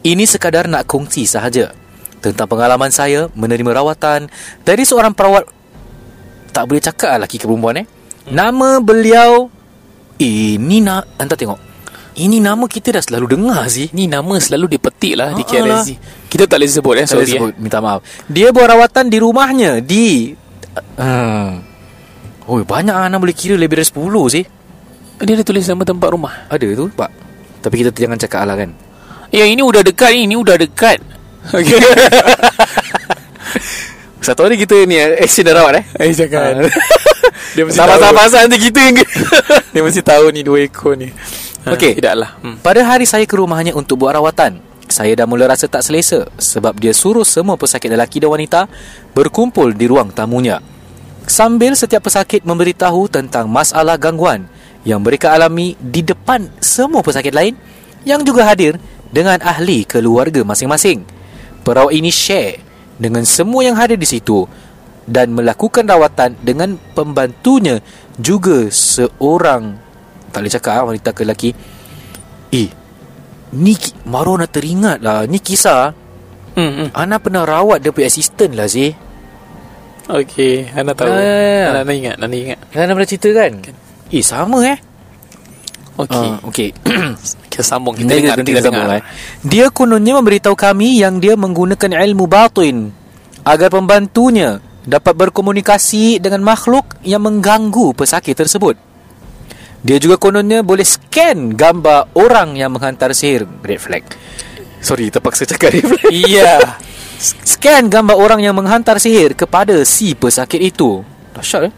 [0.00, 1.74] Ini sekadar nak kongsi sahaja
[2.20, 4.28] tentang pengalaman saya menerima rawatan
[4.60, 5.48] dari seorang perawat
[6.50, 7.86] tak boleh cakap lah lelaki ke perempuan eh.
[8.26, 9.48] Nama beliau
[10.18, 11.70] ini nak anda tengok.
[12.10, 13.88] Ini nama kita dah selalu dengar sih.
[13.94, 15.90] Ni nama selalu dipetik lah Di Ah, KRSG
[16.26, 18.02] Kita tak boleh sebut eh Sorry sebut, minta maaf.
[18.26, 20.34] Dia buat rawatan di rumahnya di
[20.98, 21.50] uh,
[22.50, 24.42] Oh, banyak lah nama boleh kira lebih dari 10 sih.
[24.42, 24.46] eh.
[25.22, 27.10] Dia ada tulis nama tempat rumah Ada tu, Pak.
[27.62, 28.74] Tapi kita jangan cakap lah kan.
[29.30, 30.98] Ya ini udah dekat ni Ini udah dekat
[31.54, 31.76] Okay
[34.26, 35.84] Satu hari kita ni eh, action dah rawat eh.
[35.96, 36.68] Eh jangan
[37.56, 38.96] Dia mesti Sama-sama tahu pasal nanti kita yang
[39.72, 41.08] Dia mesti tahu ni Dua ekor ni
[41.60, 42.00] Ah, Okey.
[42.00, 42.56] Tidaklah hmm.
[42.64, 46.72] Pada hari saya ke rumahnya untuk buat rawatan, saya dah mula rasa tak selesa sebab
[46.80, 48.64] dia suruh semua pesakit lelaki dan wanita
[49.12, 50.64] berkumpul di ruang tamunya.
[51.28, 54.48] Sambil setiap pesakit memberitahu tentang masalah gangguan
[54.88, 57.52] yang mereka alami di depan semua pesakit lain
[58.08, 61.02] yang juga hadir dengan ahli keluarga masing-masing.
[61.60, 62.62] Perawat ini share
[62.96, 64.46] dengan semua yang hadir di situ
[65.04, 67.82] dan melakukan rawatan dengan pembantunya
[68.16, 69.76] juga seorang.
[70.30, 71.50] Tak boleh cakap ah, wanita ke lelaki.
[72.54, 72.70] Eh
[73.50, 75.26] Ni ki- Maru nak teringat lah.
[75.26, 75.90] Ni kisah.
[76.54, 76.88] Hmm, hmm.
[76.94, 78.94] Ana pernah rawat dia punya assistant lah Zee.
[80.06, 81.10] Okay Anda tahu.
[81.10, 81.70] Ya.
[81.74, 82.58] Anda, anda ingat Anda ingat.
[82.74, 83.52] Ana pernah cerita kan.
[84.10, 84.78] Eh sama eh
[86.06, 86.68] Okay Ah, Okay
[87.52, 89.04] Kita sambung Kita dengar nanti Kita kita sambung dengar eh.
[89.44, 92.76] Dia kononnya memberitahu kami Yang dia menggunakan ilmu batin
[93.44, 98.80] Agar pembantunya Dapat berkomunikasi dengan makhluk Yang mengganggu pesakit tersebut.
[99.80, 103.48] Dia juga kononnya boleh scan gambar orang yang menghantar sihir.
[103.64, 104.04] Red flag.
[104.84, 106.12] Sorry terpaksa cakap red flag.
[106.12, 106.76] Iya
[107.20, 111.04] Scan gambar orang yang menghantar sihir kepada si pesakit itu.
[111.36, 111.72] Dahsyat eh?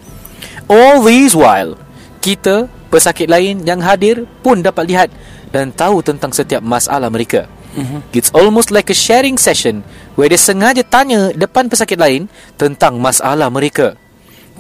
[0.71, 1.75] All this while,
[2.23, 5.09] kita, pesakit lain yang hadir pun dapat lihat
[5.49, 7.49] dan tahu tentang setiap masalah mereka.
[7.73, 8.13] Mm-hmm.
[8.13, 9.81] It's almost like a sharing session
[10.13, 12.29] where dia sengaja tanya depan pesakit lain
[12.61, 13.97] tentang masalah mereka.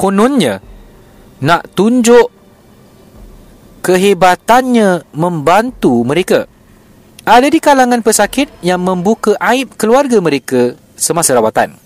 [0.00, 0.64] Kononnya,
[1.44, 2.32] nak tunjuk
[3.84, 6.48] kehebatannya membantu mereka.
[7.28, 11.76] Ada di kalangan pesakit yang membuka aib keluarga mereka semasa rawatan.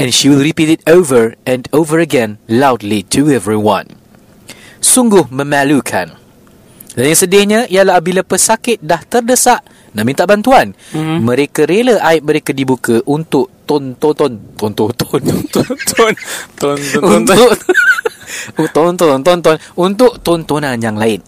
[0.00, 4.03] And she will repeat it over and over again loudly to everyone.
[4.84, 6.12] Sungguh memalukan.
[6.94, 9.64] Dan yang sedihnya ialah bila pesakit dah terdesak
[9.96, 10.76] nak minta bantuan.
[10.92, 11.18] Mm-hmm.
[11.24, 15.00] Mereka rela aib mereka dibuka untuk ton ton ton ton ton ton
[15.50, 16.12] Ton ton
[16.60, 17.56] ton ton ton.
[18.70, 21.24] tonton tonton untuk tontonan yang lain.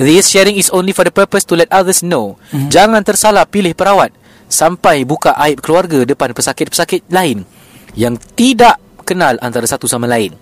[0.00, 2.36] This sharing is only for the purpose to let others know.
[2.52, 2.68] Mm-hmm.
[2.72, 4.12] Jangan tersalah pilih perawat
[4.50, 7.46] sampai buka aib keluarga depan pesakit-pesakit lain
[7.94, 8.76] yang tidak
[9.08, 10.36] kenal antara satu sama lain.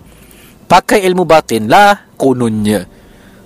[0.69, 2.85] Pakai ilmu batin lah kononnya.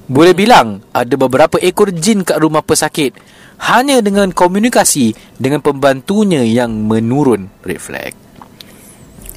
[0.04, 3.16] Boleh bilang ada beberapa ekor jin kat rumah pesakit
[3.64, 7.48] hanya dengan komunikasi dengan pembantunya yang menurun.
[7.64, 8.12] Red flag.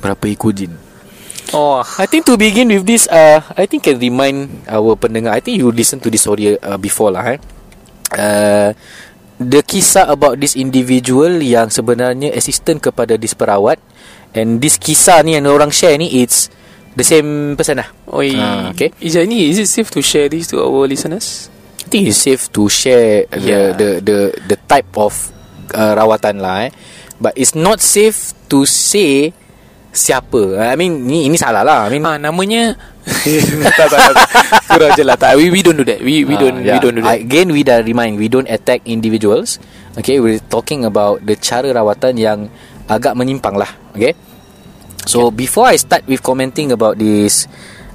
[0.03, 0.75] Berapa ekor jin?
[1.55, 5.31] Oh, I think to begin with this, uh, I think can remind our pendengar.
[5.31, 7.39] I think you listen to this story uh, before lah.
[7.39, 7.39] Eh.
[8.11, 8.71] Uh,
[9.39, 13.79] the kisah about this individual yang sebenarnya assistant kepada this perawat
[14.35, 16.49] and this kisah ni yang orang share ni it's
[16.97, 17.89] the same person lah.
[18.11, 18.33] Oi.
[18.35, 18.91] Ah, okay.
[18.99, 21.53] Ija ni is it safe to share this to our listeners?
[21.87, 23.71] I think it's safe to share Yeah.
[23.77, 24.19] the, the the
[24.51, 25.13] the type of
[25.71, 26.67] uh, rawatan lah.
[26.67, 26.73] Eh.
[27.17, 29.31] But it's not safe to say
[29.95, 30.61] siapa.
[30.61, 31.87] I mean ni ini salah lah.
[31.87, 32.75] I mean Ah, namanya
[33.79, 34.29] tak, tak, tak, tak.
[34.67, 35.39] Kurang je lah tak.
[35.39, 37.63] We, we don't do that We, we Ah, don't We don't do that Again, we
[37.63, 39.63] dah remind we don't attack individuals.
[39.95, 42.51] Okay, we're talking about the cara rawatan yang
[42.91, 43.71] agak menyimpang lah.
[43.95, 44.13] Okay.
[45.07, 47.47] So before I start with commenting about this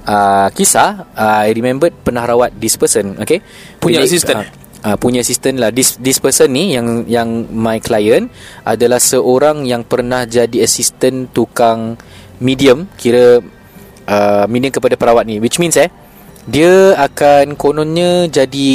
[0.08, 3.20] uh, kisah, uh, I remembered pernah rawat this person.
[3.20, 3.44] Okay.
[3.76, 4.38] Punya Jadi, assistant?
[4.40, 4.48] Uh,
[4.88, 5.68] uh, punya assistant lah.
[5.68, 8.32] This this person ni yang yang my client
[8.64, 12.00] adalah seorang yang pernah jadi assistant tukang
[12.40, 13.44] medium kira
[14.08, 15.86] uh, medium kepada perawat ni which means eh
[16.42, 18.70] dia akan kononnya jadi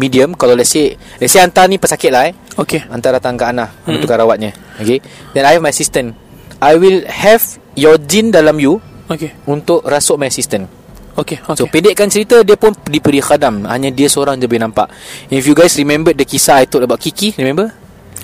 [0.00, 3.44] medium kalau let's say let's say hantar ni pesakit lah eh Okay hantar datang ke
[3.44, 4.00] Ana hmm.
[4.00, 5.04] tukar rawatnya okay
[5.36, 6.16] then I have my assistant
[6.62, 7.42] I will have
[7.74, 8.78] your jin dalam you
[9.10, 9.34] Okay.
[9.50, 10.70] untuk rasuk my assistant.
[11.12, 11.58] Okay, okay.
[11.60, 13.68] So pendekkan cerita Dia pun diberi khadam.
[13.68, 14.88] Hanya dia seorang je boleh nampak.
[15.28, 17.68] If you guys remember The kisah I told about Kiki Remember?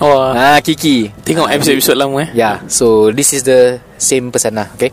[0.01, 1.13] oh, Ah Kiki.
[1.21, 2.29] Tengok episode-episode lama eh.
[2.33, 4.89] Yeah So this is the Same person lah Okay?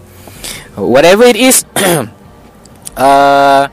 [0.77, 1.65] Whatever it is
[3.01, 3.65] uh,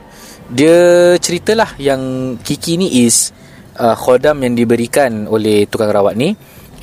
[0.48, 0.78] Dia
[1.20, 2.02] ceritalah Yang
[2.48, 3.36] Kiki ni is
[3.76, 6.32] uh, Khodam yang diberikan Oleh tukang rawat ni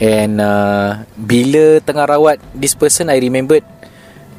[0.01, 3.61] And uh, Bila tengah rawat This person I remembered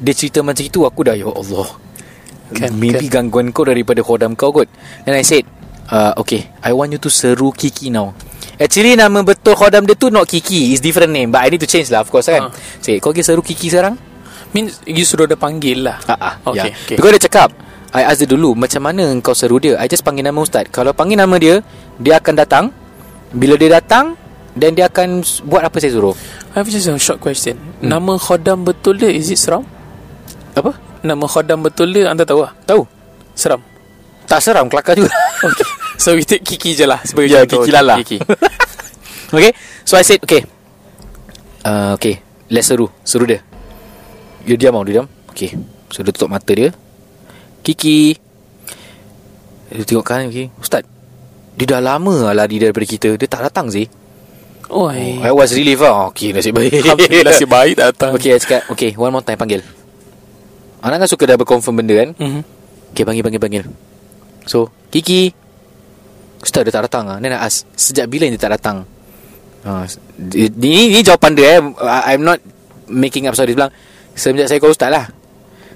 [0.02, 1.70] Dia cerita macam itu Aku dah Ya Allah
[2.52, 4.66] Kan, Maybe gangguan kau Daripada khodam kau kot
[5.06, 5.46] Then I said
[5.88, 8.10] uh, Okay I want you to seru Kiki now
[8.58, 11.70] Actually nama betul khodam dia tu Not Kiki It's different name But I need to
[11.70, 12.52] change lah Of course kan Ah.
[12.82, 13.94] Say, kau pergi seru Kiki sekarang?
[14.52, 16.74] Means you sudah ada panggil lah Ah, ah, Okay, yeah.
[16.74, 16.96] okay.
[16.98, 17.48] Because dia cakap
[17.94, 20.90] I ask dia dulu Macam mana kau seru dia I just panggil nama ustaz Kalau
[20.92, 21.62] panggil nama dia
[21.96, 22.64] Dia akan datang
[23.32, 24.18] Bila dia datang
[24.52, 26.12] Then dia akan Buat apa saya suruh?
[26.52, 27.56] I have just a short question.
[27.80, 29.64] Nama khodam betul dia Is it seram?
[30.52, 30.76] Apa?
[31.00, 32.84] Nama khodam betul dia Anda tahu lah Tahu.
[33.32, 33.64] Seram.
[34.28, 35.12] Tak seram Kelakar juga.
[35.42, 35.66] Okay.
[35.98, 37.66] So we take Kiki je lah Sebagai contoh.
[37.66, 37.94] Kiki Lala.
[37.98, 38.18] Kiki.
[39.34, 39.52] Okay.
[39.88, 40.44] So I said Okay.
[41.64, 42.20] Uh, Okay.
[42.52, 42.92] Let's seru.
[43.00, 43.40] Seru dia.
[44.44, 45.08] You diam tau Dia diam.
[45.32, 45.56] Okay.
[45.88, 46.68] So dia tutup mata dia.
[47.64, 48.20] Kiki.
[49.72, 50.52] Dia tengok kanan okay.
[50.60, 50.84] Ustaz
[51.56, 53.16] Dia dah lama lah lari daripada kita.
[53.16, 53.88] Dia tak datang sih
[54.72, 56.72] Oh, I was relieved lah Okay nasib baik.
[56.80, 58.10] Alhamdulillah si baik tak datang.
[58.16, 59.60] Okay I cakap Okay one more time panggil.
[60.80, 62.10] Anak kan suka dah berconfirm benda kan?
[62.16, 62.42] Mm-hmm.
[62.96, 63.64] Okay panggil panggil panggil.
[64.48, 65.36] So Kiki
[66.42, 68.82] Ustaz dia tak datang lah Then I ask Sejak bila dia tak datang?
[69.62, 69.86] Ha,
[70.34, 71.60] ini, ini jawapan dia eh.
[72.10, 72.42] I'm not
[72.90, 73.72] Making up sorry Dia bilang
[74.18, 75.06] Semenjak saya call ustaz lah.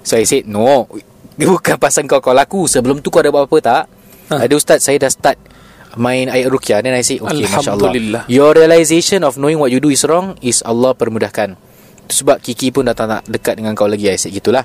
[0.03, 0.91] So I said No
[1.39, 2.65] Bukan pasal kau call aku.
[2.65, 3.85] Sebelum tu kau ada buat apa tak?
[4.33, 4.49] Ha.
[4.49, 5.37] Ada ustaz saya dah start
[5.97, 8.23] Main ayat rukyah Then I say Okay Masya Allah Alhamdulillah.
[8.29, 11.57] Your realization of knowing what you do is wrong Is Allah permudahkan
[12.07, 14.63] sebab Kiki pun dah tak nak dekat dengan kau lagi I said gitulah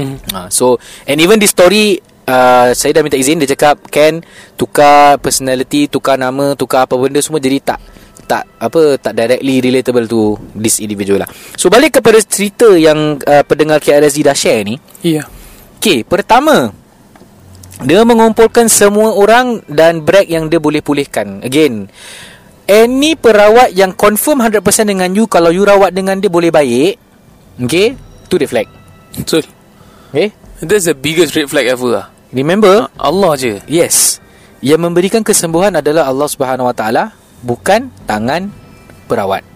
[0.00, 0.32] mm.
[0.32, 4.20] Ha, so and even this story uh, saya dah minta izin dia cakap can
[4.56, 7.80] tukar personality, tukar nama, tukar apa benda semua jadi tak
[8.28, 10.20] tak apa tak directly relatable to
[10.52, 11.30] this individual lah.
[11.56, 14.76] So balik kepada cerita yang uh, pendengar KRSG dah share ni.
[15.00, 15.24] Ya
[15.78, 16.74] Okay, pertama
[17.86, 21.46] dia mengumpulkan semua orang dan brag yang dia boleh pulihkan.
[21.46, 21.86] Again,
[22.66, 26.98] any perawat yang confirm 100% dengan you kalau you rawat dengan dia boleh baik,
[27.62, 27.94] okay,
[28.26, 28.66] tu dia flag.
[29.14, 29.46] Betul
[30.10, 30.34] Okay?
[30.58, 34.18] That's the biggest red flag ever lah Remember, Allah je Yes.
[34.58, 37.04] Yang memberikan kesembuhan adalah Allah Subhanahu Wa Taala,
[37.46, 38.50] bukan tangan
[39.06, 39.46] perawat.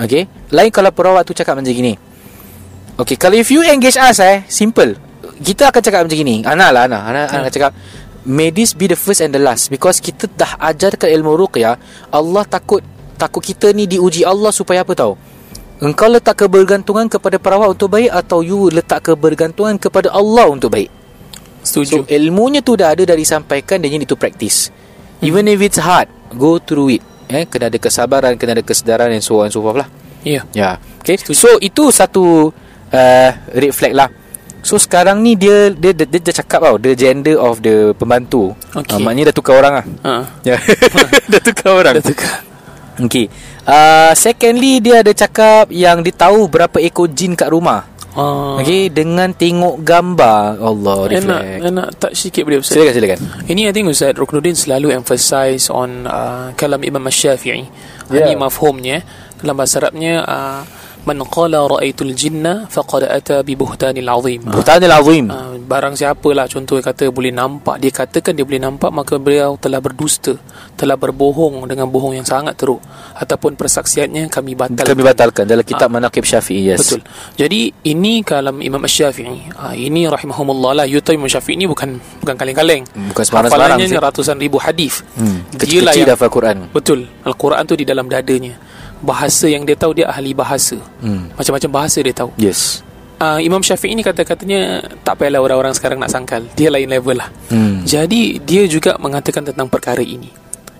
[0.00, 0.24] Okay?
[0.48, 1.92] Lain kalau perawat tu cakap macam gini.
[2.96, 5.09] Okay, kalau if you engage us eh, simple.
[5.40, 6.44] Kita akan cakap macam gini.
[6.44, 6.98] Ana lah Ana.
[7.08, 7.72] Ana, Ana akan cakap
[8.28, 11.80] May this be the first and the last Because kita dah ajarkan ilmu ruqyah
[12.12, 12.84] Allah takut
[13.16, 15.16] Takut kita ni diuji Allah supaya apa tahu
[15.80, 20.92] Engkau letak kebergantungan kepada perawat untuk baik Atau you letak kebergantungan kepada Allah untuk baik
[21.64, 24.68] Setuju So ilmunya tu dah ada dah disampaikan Dan you need to practice
[25.24, 29.22] Even if it's hard Go through it eh kena ada kesabaran kena ada kesedaran and
[29.22, 29.88] so on and so forth lah
[30.20, 30.76] Ya Ya.
[31.00, 31.16] Okay.
[31.32, 32.52] So itu satu
[32.92, 34.12] uh, red flag lah.
[34.60, 38.52] So sekarang ni dia dia dia, dia, dia cakap tau the gender of the pembantu.
[38.76, 38.96] Okay.
[38.96, 39.86] Uh, maknanya dah tukar orang lah.
[40.04, 40.14] ha.
[40.44, 40.56] Ya.
[41.32, 41.94] dah tukar orang.
[42.00, 42.44] Dah tukar
[43.00, 43.32] Okay.
[43.64, 47.88] Uh, secondly dia ada cakap yang dia tahu berapa ekor jin kat rumah.
[48.10, 48.58] Ah.
[48.58, 51.62] Okay dengan tengok gambar Allah reflect.
[51.62, 53.18] saya nak touch sikit boleh Ustaz Silakan silakan.
[53.46, 57.70] Ini I think Ustaz Ruknuddin selalu emphasize on uh, kalam Imam Syafi'i.
[58.10, 58.26] Yeah.
[58.26, 59.06] Ini mafhumnya
[59.38, 60.60] dalam bahasa Arabnya uh,
[61.10, 64.40] man qala ra'aitul jinna faqad ata bi buhtanil azim.
[64.46, 65.26] Ah, Buhtanil azim.
[65.26, 69.58] Uh, barang siapa lah contoh kata boleh nampak dia katakan dia boleh nampak maka beliau
[69.58, 70.38] telah berdusta
[70.78, 72.78] telah berbohong dengan bohong yang sangat teruk
[73.18, 76.78] ataupun persaksiannya kami batalkan Kami batalkan dalam kitab Manaqib Syafi'i yes.
[76.86, 77.02] Betul.
[77.34, 79.50] Jadi ini kalam Imam Syafi'i.
[79.58, 80.86] Ha, ini rahimahumullah lah.
[80.86, 82.86] You tahu Imam Syafi'i ni bukan bukan kaleng-kaleng.
[83.10, 85.02] Bukan sembarang-sembarang Hafalannya ratusan ribu hadis.
[85.18, 85.42] Hmm.
[85.56, 86.56] Kecil-kecil dah hafal Quran.
[86.70, 87.10] Betul.
[87.26, 88.54] Al-Quran tu di dalam dadanya.
[89.00, 90.76] Bahasa yang dia tahu dia ahli bahasa.
[91.00, 91.32] Hmm.
[91.32, 92.30] Macam-macam bahasa dia tahu.
[92.36, 92.84] Yes.
[93.16, 96.40] Uh, Imam Syafi'i ni kata-katanya tak payahlah orang-orang sekarang nak sangkal.
[96.54, 97.28] Dia lain level lah.
[97.48, 97.84] Hmm.
[97.84, 100.28] Jadi dia juga mengatakan tentang perkara ini.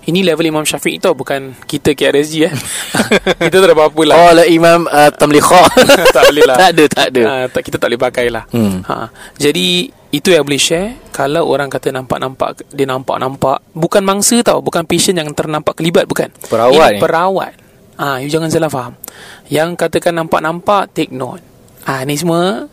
[0.01, 2.53] Ini level Imam Syafi'i tau bukan kita KRSG eh.
[3.45, 4.15] kita tak ada apa-apa lah.
[4.17, 5.61] Oh, lah Imam uh, Tamliqa.
[6.17, 7.21] tak boleh lah tak ada, tak ada.
[7.21, 8.81] uh, tak, Kita tak boleh pakai lah Hmm.
[8.81, 9.13] ha.
[9.37, 14.83] Jadi Itu yang boleh share Kalau orang kata nampak-nampak Dia nampak-nampak Bukan mangsa tau Bukan
[14.83, 16.99] patient yang ternampak kelibat Bukan Perawat Ini ni.
[16.99, 17.53] perawat
[18.01, 18.97] Ah, You jangan salah faham
[19.45, 21.45] Yang katakan nampak-nampak Take note
[21.85, 22.65] Ah, Ni semua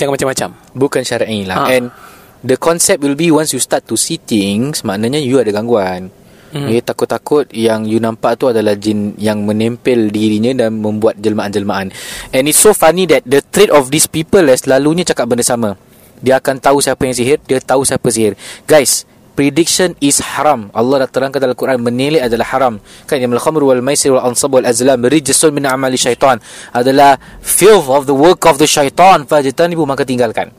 [0.00, 1.76] Jangan macam-macam Bukan syar'i lah Ha.
[1.76, 1.92] And
[2.40, 6.08] The concept will be Once you start to see things Maknanya you ada gangguan
[6.56, 6.70] Hmm.
[6.72, 6.80] hmm.
[6.86, 11.90] takut-takut yang you nampak tu adalah jin yang menempel dirinya dan membuat jelmaan-jelmaan.
[12.30, 15.74] And it's so funny that the trait of these people eh, selalunya cakap benda sama.
[16.22, 18.38] Dia akan tahu siapa yang sihir, dia tahu siapa sihir.
[18.64, 19.04] Guys,
[19.36, 20.72] prediction is haram.
[20.72, 22.80] Allah dah terangkan dalam Quran menilai adalah haram.
[23.04, 26.40] Kan yang al-khamr wal maisir wal ansab wal azlam rijsun min amali syaitan
[26.72, 30.50] adalah filth of the work of the syaitan fajtanibu maka tinggalkan.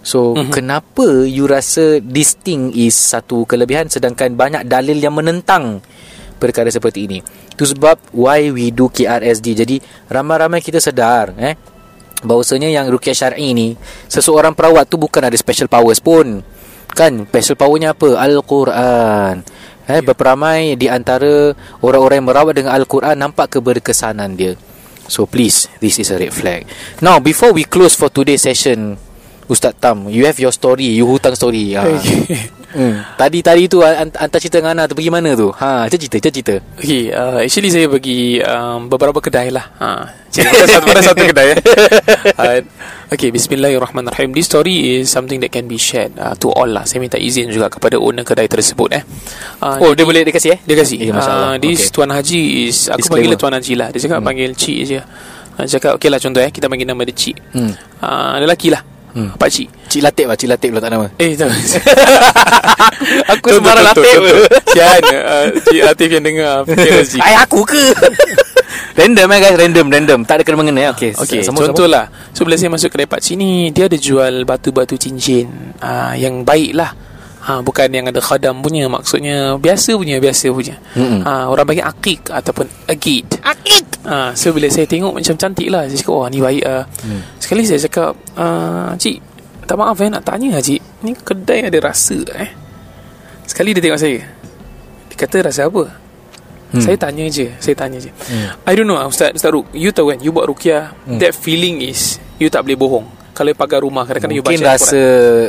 [0.00, 0.54] So mm-hmm.
[0.54, 5.84] kenapa you rasa this thing is satu kelebihan sedangkan banyak dalil yang menentang
[6.40, 7.18] perkara seperti ini.
[7.52, 9.46] Itu sebab why we do KRSD.
[9.66, 9.76] Jadi
[10.08, 11.58] ramai-ramai kita sedar eh
[12.24, 13.76] bahawasanya yang rukyah syar'i ni
[14.08, 16.40] seseorang perawat tu bukan ada special powers pun.
[16.96, 18.16] Kan special powernya apa?
[18.16, 19.44] Al-Quran.
[19.86, 21.54] Eh berperamai di antara
[21.84, 24.56] orang-orang yang merawat dengan Al-Quran nampak keberkesanan dia.
[25.06, 26.66] So please this is a red flag.
[27.04, 28.98] Now before we close for today's session
[29.46, 31.86] Ustaz Tam You have your story You hutang story ha.
[31.86, 33.14] hmm.
[33.14, 36.28] Tadi tadi tu ant- Hantar cerita dengan Ana tu Pergi mana tu ha, Cerita cerita
[36.28, 39.64] cerita Okay, uh, actually saya pergi um, beberapa kedai lah.
[39.76, 39.88] Ha,
[40.28, 41.48] jadi pada satu, pada satu kedai.
[41.48, 41.58] Eh.
[42.36, 42.58] Uh,
[43.08, 44.30] okay, Bismillahirrahmanirrahim.
[44.30, 46.84] This story is something that can be shared uh, to all lah.
[46.84, 48.92] Saya minta izin juga kepada owner kedai tersebut.
[48.92, 49.02] Eh.
[49.58, 51.26] Uh, Oh dia boleh dia kasih eh Dia kasih Eh, Allah.
[51.48, 51.92] uh, This Okay.
[51.92, 53.10] Tuan Haji is Aku Disclaimer.
[53.10, 54.26] panggil dia Tuan Haji lah Dia cakap hmm.
[54.26, 55.04] panggil Cik je uh,
[55.66, 57.72] Cakap okay lah contoh eh Kita panggil nama dia Cik Hmm.
[57.98, 58.82] uh, Lelaki lah
[59.16, 59.32] Hmm.
[59.32, 59.68] Pak Cik.
[59.88, 61.06] Cik Latif lah Cik Latif lah tak nama.
[61.16, 61.48] Eh tak.
[63.32, 64.18] Aku sembarang Latif.
[64.76, 66.92] Sian uh, Cik Latif yang dengar Fikir
[67.24, 67.80] Ay aku ke?
[69.00, 70.20] Random eh guys Random random.
[70.28, 72.04] Tak ada kena mengena Okay, Okay, sama- sama- contohlah.
[72.36, 75.48] So bila saya masuk kedai Pak Cik ni Dia ada jual batu-batu cincin.
[75.80, 76.92] Uh, Yang baik lah
[77.46, 80.74] Ha, bukan yang ada khadam punya Maksudnya Biasa punya Biasa punya.
[81.22, 83.38] Ha, Orang panggil akik Ataupun agid.
[83.38, 86.82] Akik ha, So bila saya tengok Macam cantik lah Saya cakap Wah ni baik lah
[87.06, 87.22] Hmm.
[87.38, 89.22] Sekali saya cakap uh, Cik
[89.62, 90.82] Tak maaf eh Nak tanya lah cik.
[91.00, 92.50] Ni kedai ada rasa eh.
[93.46, 94.18] Sekali dia tengok saya
[95.06, 95.86] Dia kata rasa apa?
[96.74, 96.82] Hmm.
[96.82, 98.10] Saya tanya je Saya tanya je.
[98.66, 101.22] I don't know ah, Ustaz Ustaz Ruk You tahu kan You buat rukyah Hmm.
[101.22, 103.06] That feeling is You tak boleh bohong
[103.36, 105.02] Kalau you pagar rumah Kadang-kadang you Mungkin baca rasa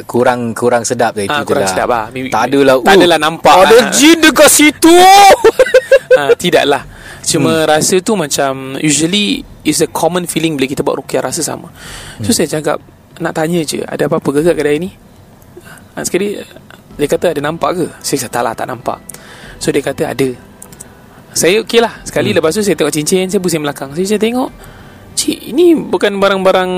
[0.03, 1.71] kurang kurang sedap dari Ah, kita kurang lah.
[1.71, 2.05] sedap lah.
[2.11, 3.87] Maybe- Tak adalah tak oh, adalah nampak Ada lah.
[3.95, 4.91] jin dekat situ.
[6.17, 6.81] Ha, Tidaklah
[7.21, 7.67] Cuma hmm.
[7.69, 11.69] rasa tu macam Usually Is a common feeling Bila kita buat rukyah Rasa sama.
[12.25, 12.81] So saya cakap
[13.21, 14.89] Nak tanya je Ada apa-apa ke kat kedai ni?
[15.93, 16.35] Ha, Sekali
[16.97, 17.85] Dia kata ada nampak ke?
[18.01, 18.97] Saya kata tak lah tak nampak.
[19.61, 20.29] So dia kata ada.
[21.31, 22.01] Saya okey lah.
[22.01, 22.41] Sekali hmm.
[22.41, 23.93] lepas tu saya tengok cincin Saya pusing belakang.
[23.93, 24.49] Saya, saya tengok
[25.13, 26.71] Cik ini bukan barang-barang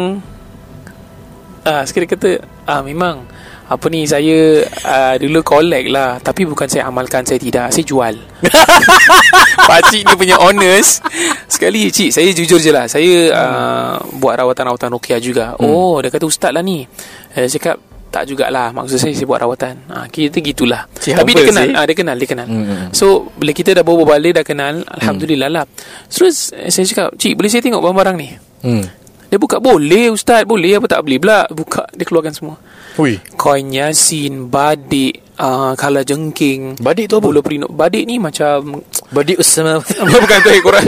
[1.64, 3.24] Ah, sekali kata ah memang
[3.70, 6.18] apa ni saya uh, dulu collect lah.
[6.18, 7.70] Tapi bukan saya amalkan saya tidak.
[7.70, 8.16] Saya jual.
[9.70, 11.05] Pakcik ni punya honest.
[11.45, 12.89] Sekali cik Saya jujur je lah.
[12.89, 15.53] Saya uh, Buat rawatan-rawatan rukyah juga.
[15.57, 15.70] Hmm.
[15.70, 16.89] Oh dia kata ustaz lah ni.
[17.38, 17.78] Eh, Saya cakap
[18.10, 18.74] Tak jugalah.
[18.74, 19.86] Maksud saya saya buat rawatan.
[19.86, 20.89] Ha, Kita gitulah.
[20.97, 21.68] Cik Tapi dia kenal.
[21.78, 22.47] ha, Dia kenal Dia kenal.
[22.49, 22.89] Hmm.
[22.89, 25.66] So Bila kita dah bawa balik Dah kenal Alhamdulillah lah.
[26.10, 28.30] Terus eh, saya cakap Cik boleh saya tengok barang-barang ni?
[28.66, 28.84] Hmm.
[29.30, 31.45] Dia buka Boleh ustaz Boleh apa tak boleh pula.
[31.47, 32.55] Buka Dia keluarkan semua.
[32.97, 33.21] Ui.
[33.34, 36.82] Koin Yasin Badik uh, Kala jengking.
[36.82, 37.30] Badik tu apa?
[37.30, 37.69] Bulu perinuk.
[37.69, 38.82] Badik ni macam
[39.15, 39.77] Badik Usama.
[40.13, 40.86] Bukan tu Quran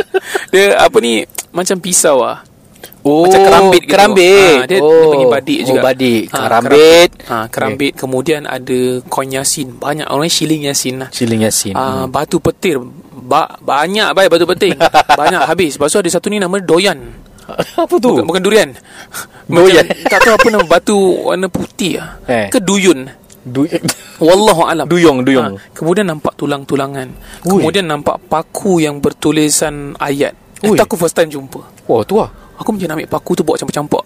[0.49, 1.21] Dia apa ni
[1.53, 2.41] Macam pisau lah
[3.01, 3.91] Oh Macam kerambit gitu.
[3.93, 4.57] Kerambit.
[4.61, 4.93] Ah, dia, oh.
[4.93, 5.73] dia panggil badik juga.
[5.73, 6.23] Oh badik.
[6.29, 7.09] Ah, Kerambit.
[7.25, 7.93] Ah, kerambit.
[7.97, 8.79] Kemudian ada
[9.09, 11.09] Koin Yasin Banyak orang shilling Yasin lah.
[11.09, 12.77] Siling Yasin Ah, Batu petir.
[13.21, 14.77] Ba- Banyak baik batu petir.
[15.21, 15.81] Banyak habis.
[15.81, 17.01] Lepas tu ada satu ni nama Doyan
[17.75, 18.09] Apa tu?
[18.11, 18.69] Bukan, bukan durian.
[19.51, 22.47] Macam, Tak tahu apa nama Batu warna putih lah Eh.
[22.47, 23.09] Ke duyun
[23.41, 23.65] Du-
[24.21, 24.85] Wallahu alam.
[24.85, 25.57] Duyung, duyung.
[25.57, 27.09] Ha, kemudian nampak tulang-tulangan.
[27.43, 27.57] Ui.
[27.57, 30.37] Kemudian nampak paku yang bertulisan ayat.
[30.61, 30.77] Ui.
[30.77, 31.57] Itu aku first time jumpa.
[31.89, 32.29] Wah tu lah
[32.62, 34.03] Aku macam nak ambil paku tu bawa campak-campak.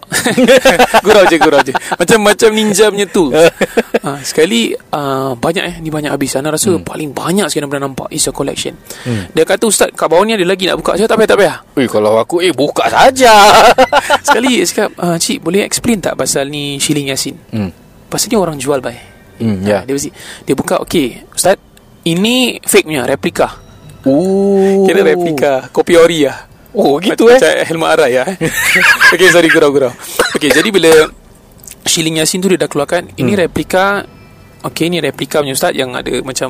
[1.06, 1.76] gurau je, gurau je.
[1.76, 3.28] Macam macam ninja punya tu.
[4.08, 6.40] ha, sekali uh, banyak eh, ni banyak habis.
[6.40, 6.88] Ana rasa hmm.
[6.88, 8.80] paling banyak sekali pernah nampak is a collection.
[9.04, 9.28] Hmm.
[9.36, 10.96] Dia kata ustaz kat bawah ni ada lagi nak buka.
[10.96, 11.58] Saya tak payah tak payah.
[11.76, 13.34] Eh kalau aku Eh buka saja
[14.28, 17.36] Sekali dia cakap, uh, cik boleh explain tak pasal ni shilling yasin?
[17.52, 17.70] Hmm
[18.08, 18.96] Pasal ni orang jual bai.
[19.36, 20.16] Hmm Ha, ya dia mesti
[20.48, 21.60] dia buka okey ustaz
[22.08, 23.52] ini fake punya replika.
[24.08, 26.55] Oh Kira replika kopi ori lah.
[26.76, 28.36] Oh gitu eh Macam helmet arai lah eh.
[29.14, 29.96] okay sorry gurau-gurau
[30.32, 30.92] Okay jadi bila
[31.82, 33.42] Shilling Yasin tu dia dah keluarkan Ini Hmm.
[33.42, 34.04] replika
[34.62, 36.50] Okay ni replika punya ustaz Yang ada macam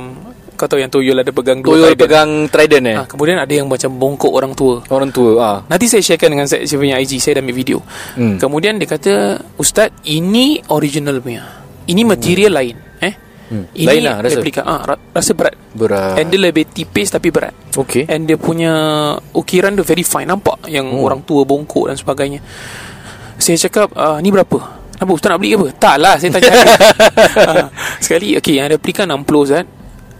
[0.55, 1.99] Kau tahu yang Toyol ada pegang dua Toyol trident.
[1.99, 5.57] pegang trident eh ha, Kemudian ada yang macam bongkok orang tua Orang tua ah.
[5.67, 7.79] Nanti saya sharekan dengan saya, saya punya IG Saya dah ambil video
[8.15, 8.39] Hmm.
[8.39, 9.13] Kemudian dia kata
[9.55, 11.43] Ustaz ini original punya
[11.83, 13.13] Ini material lain Eh
[13.45, 13.69] Hmm.
[13.71, 14.31] Ini Lain lah rasa.
[14.35, 15.53] replika ah, ra- Rasa berat.
[15.71, 16.17] Berat.
[16.17, 17.53] And dia lebih tipis tapi berat.
[17.69, 18.73] Okay And dia punya
[19.31, 20.65] ukiran dia very fine Nampak?
[20.65, 21.05] Yang Oh.
[21.05, 22.41] orang tua bongkok dan sebagainya.
[23.35, 24.57] Saya cakap uh, Ni berapa?
[24.95, 25.67] Kenapa Ustaz nak beli ke apa?
[25.75, 26.51] Tak lah saya tanya.
[27.35, 27.67] Uh,
[28.03, 29.65] Sekali okay, Yang replika 60 Ustaz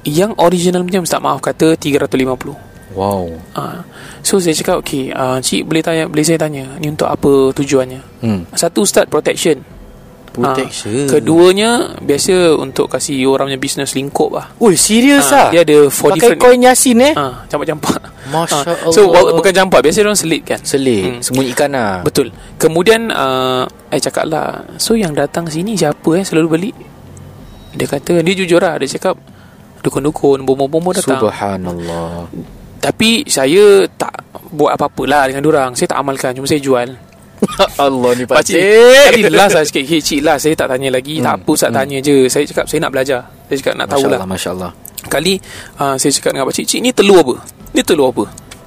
[0.03, 3.27] Yang original punya Ustaz maaf kata 350 Wow.
[3.51, 3.81] Uh,
[4.21, 6.77] So saya cakap Okay uh, Cik boleh tanya Boleh saya tanya?
[6.77, 8.21] Ni untuk apa tujuannya?
[8.21, 8.45] Hmm.
[8.51, 9.59] Satu Ustaz protection
[10.35, 15.49] Protection Ah, Keduanya Biasa untuk kasih orang punya business lingkup lah Oi serius Ah, ah
[15.49, 17.99] Dia ada four Pakai different koin Yasin eh Ah, campak-campak.
[18.27, 20.59] Masya Ah, So bukan campak, biasa orang selit kan.
[20.61, 21.19] Selit Hmm.
[21.23, 22.35] Sembunyikan lah Betul.
[22.59, 26.71] Kemudian uh, I cakap lah, so yang datang sini siapa eh selalu beli?
[27.75, 29.15] Dia kata dia jujur lah, dia cakap
[29.79, 31.15] dukun-dukun, bomo-bomo datang.
[31.21, 32.27] Subhanallah
[32.81, 35.69] Tapi saya tak buat apa-apa lah dengan orang.
[35.73, 36.93] Saya tak amalkan, cuma saya jual.
[37.85, 38.55] Allah ni Pakcik.
[38.55, 40.47] Kali last lah sikit hey, Cik last.
[40.47, 41.19] Saya tak tanya lagi.
[41.19, 42.25] Tak apa Ustaz tanya je.
[42.27, 43.19] Saya cakap saya nak belajar.
[43.45, 44.71] Saya cakap nak Masya tahulah Allah Masya Allah.
[45.05, 45.33] Kali
[45.77, 47.35] uh, Saya cakap dengan pakcik Cik ni telur apa?
[47.71, 48.23] Ni telur apa?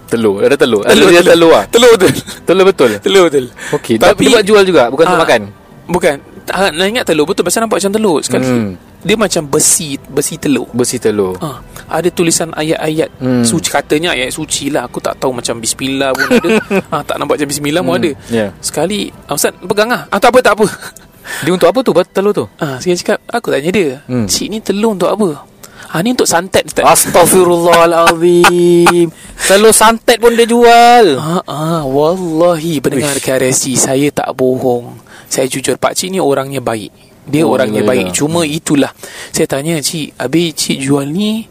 [0.06, 0.80] Telur Ada telur.
[0.86, 1.32] Ada Telur, dia telur.
[1.34, 2.12] telur lah Telur betul.
[2.46, 2.90] Telur betul.
[3.02, 3.44] Telur betul.
[3.74, 5.40] Okey Tapi dia buat jual juga Bukan untuk Ah, makan?
[5.88, 6.16] Bukan
[6.50, 7.42] ah, Nak ingat telur Betul.
[7.42, 8.42] Pasal nampak macam telur Sekali.
[8.42, 8.74] Hmm.
[9.00, 10.66] Dia macam besi Besi telur.
[10.70, 11.32] Besi telur.
[11.38, 13.42] Ah, Ada tulisan ayat-ayat Hmm.
[13.42, 13.68] Suci.
[13.68, 14.84] Katanya ayat suci lah.
[14.84, 16.48] Aku tak tahu macam Bismillah pun ada.
[16.90, 18.10] Ah, Tak nampak macam Bismillah pun Hmm, ada.
[18.28, 18.44] Ya.
[18.58, 20.04] Sekali ah, Ustaz pegang lah.
[20.08, 20.64] Ah, Tak apa tak apa.
[21.44, 22.44] Dia untuk apa tu Telur tu?
[22.56, 24.24] Ah, Saya cakap Aku tanya dia Hmm.
[24.24, 25.44] Cik ni telur untuk apa?
[25.88, 26.84] Ah ni untuk santet Ustaz.
[26.84, 29.08] Astaghfirullahalazim.
[29.48, 31.16] Telur santet pun dia jual.
[31.16, 35.07] Ah, ah, wallahi pendengar KRSG saya tak bohong.
[35.28, 36.90] Saya jujur Pak Cik ni orangnya baik.
[37.24, 38.08] Dia Oh, orangnya baik.
[38.08, 38.14] yelah.
[38.16, 38.92] Cuma itulah.
[39.30, 41.44] Saya tanya Cik, habis Cik jual ni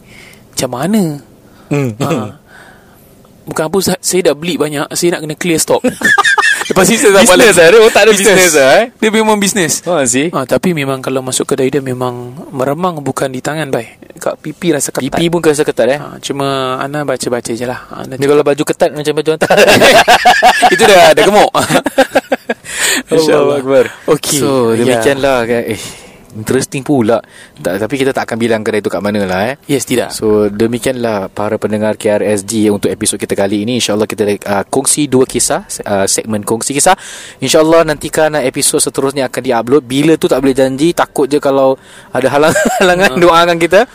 [0.51, 1.03] macam mana?
[1.69, 1.93] Hmm.
[2.01, 2.41] Ah.
[3.45, 5.79] Bukan apa saya dah beli banyak, saya nak kena clear stock.
[6.67, 7.55] Lepas ni saya tak Business balik.
[7.55, 9.73] lah Dia tak ada business lah eh Dia memang bisnes.
[9.87, 14.19] Oh sih Ah, tapi memang kalau masuk kedai dia memang meremang bukan di tangan baik.
[14.19, 15.07] Kat pipi rasa ketat.
[15.07, 17.87] Pipi pun kena ketat eh Ah, cuma Ana baca-baca je lah.
[17.87, 19.57] Ana Dia kalau baju ketat Macam baju hantar
[20.75, 21.51] Itu dah dah gemuk.
[23.11, 23.85] Allah Akbar.
[24.07, 24.39] Okey.
[24.39, 26.07] So demikianlah kan Eh
[26.37, 27.17] Interesting pula.
[27.57, 29.55] Tak, Tapi kita tak akan bilang kedai tu kat mana lah eh.
[29.65, 30.13] Yes, tidak.
[30.13, 33.81] So demikianlah para pendengar KRSG untuk episod kita kali ini.
[33.81, 36.93] InsyaAllah kita uh, kongsi dua kisah uh, Segmen kongsi kisah.
[37.41, 39.83] InsyaAllah nantikan uh, episod seterusnya akan diupload.
[39.89, 41.73] Bila tu tak boleh janji Takut je kalau
[42.13, 43.89] ada halang-halangan Doakan kita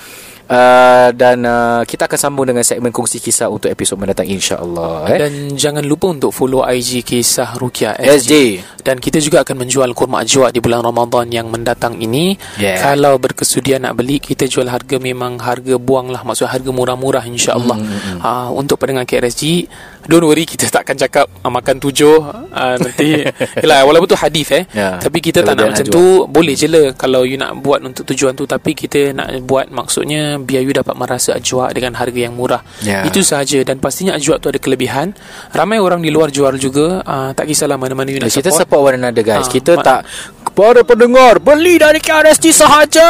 [0.52, 5.18] uh, Dan uh, kita akan sambung dengan segmen kongsi kisah Untuk episod mendatang insyaAllah eh?
[5.24, 10.20] Dan jangan lupa untuk follow IG Kisah Rukia SJ Dan kita juga akan menjual kurma
[10.20, 12.34] ajwa di bulan Ramadan yang mendatang ini.
[12.58, 12.82] Yeah.
[12.82, 16.26] Kalau berkesudian nak beli, kita jual harga memang harga buang lah.
[16.26, 17.78] Maksud harga murah-murah insyaAllah.
[17.78, 19.66] Hmm, Uh, untuk pendengar KRSG,
[20.06, 22.16] don't worry kita tak akan cakap uh, makan tujuh.
[22.50, 23.22] Uh, nanti,
[23.62, 24.64] yelah, walaupun tu hadis eh.
[24.74, 26.26] Ya, Tapi kita tak nak macam tu.
[26.26, 28.44] Boleh je lah kalau you nak buat untuk tujuan tu.
[28.48, 32.64] Tapi kita nak buat maksudnya biar you dapat merasa ajwa dengan harga yang murah.
[32.82, 33.06] Ya.
[33.06, 33.62] Itu sahaja.
[33.62, 35.14] Dan pastinya ajwa tu ada kelebihan.
[35.54, 37.04] Ramai orang di luar jual juga.
[37.06, 38.58] Uh, tak kisahlah mana-mana you nak kita support.
[38.64, 39.46] support one another guys.
[39.46, 40.00] Ah, kita ma- tak
[40.42, 43.08] kepada pendengar beli dari KRSG sahaja.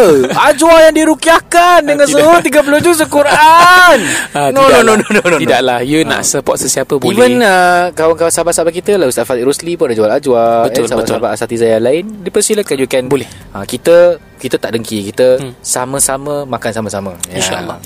[0.48, 3.96] Ajwa yang dirukiahkan dengan suhu 30 juz Al-Quran.
[4.32, 4.82] Ah, no, no, tidaklah.
[4.82, 5.38] no, no, no, no, no.
[5.38, 9.76] Tidaklah You nak support sesiapa boleh Even uh, kawan-kawan sahabat-sahabat kita lah Ustaz Fadil Rosli
[9.76, 13.28] pun ada jual ajwa Betul, eh, Sahabat-sahabat asatiza yang lain Dipersilakan you can Boleh.
[13.52, 15.52] uh, Kita kita tak dengki Kita Hmm.
[15.60, 17.38] sama-sama makan sama-sama ya.
[17.38, 17.76] InsyaAllah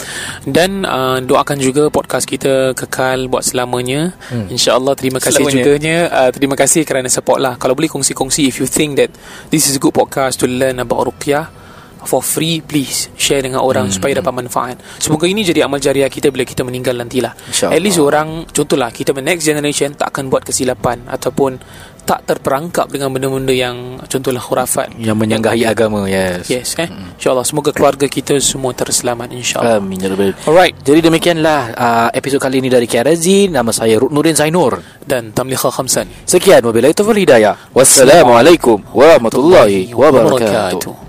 [0.47, 4.49] Dan uh, doakan juga podcast kita kekal buat selamanya hmm.
[4.49, 5.57] InsyaAllah terima kasih Selamanya.
[5.59, 9.11] juganya uh, Terima kasih kerana support lah Kalau boleh kongsi-kongsi If you think that
[9.49, 11.66] This is a good podcast To learn about Ruqyah
[12.07, 13.95] For free Please Share dengan orang hmm.
[13.99, 14.77] Supaya dapat manfaat.
[15.03, 17.35] Semoga ini jadi amal jariah kita Bila kita meninggal nantilah.
[17.51, 17.77] InsyaAllah.
[17.77, 21.59] At least orang Contohlah Kita next generation Tak akan buat kesilapan Ataupun
[22.07, 24.95] Tak terperangkap Dengan benda-benda yang Contohlah khurafat.
[24.97, 26.47] Yang menyanggahi agama Yes.
[26.47, 26.89] Yes eh?
[26.89, 29.83] InsyaAllah Semoga keluarga kita Semua terselamat InsyaAllah.
[29.83, 30.79] Amin ya Rabbal Alright.
[30.87, 34.79] Jadi demikianlah uh, episod kali ini dari KRZ Nama saya Nurin Zainur.
[35.07, 36.27] Dan Tamliha Khamsan.
[36.27, 37.55] Sekian wabillahi taufiq hidayah.
[37.71, 41.06] Wassalamualaikum warahmatullahi wabarakatuh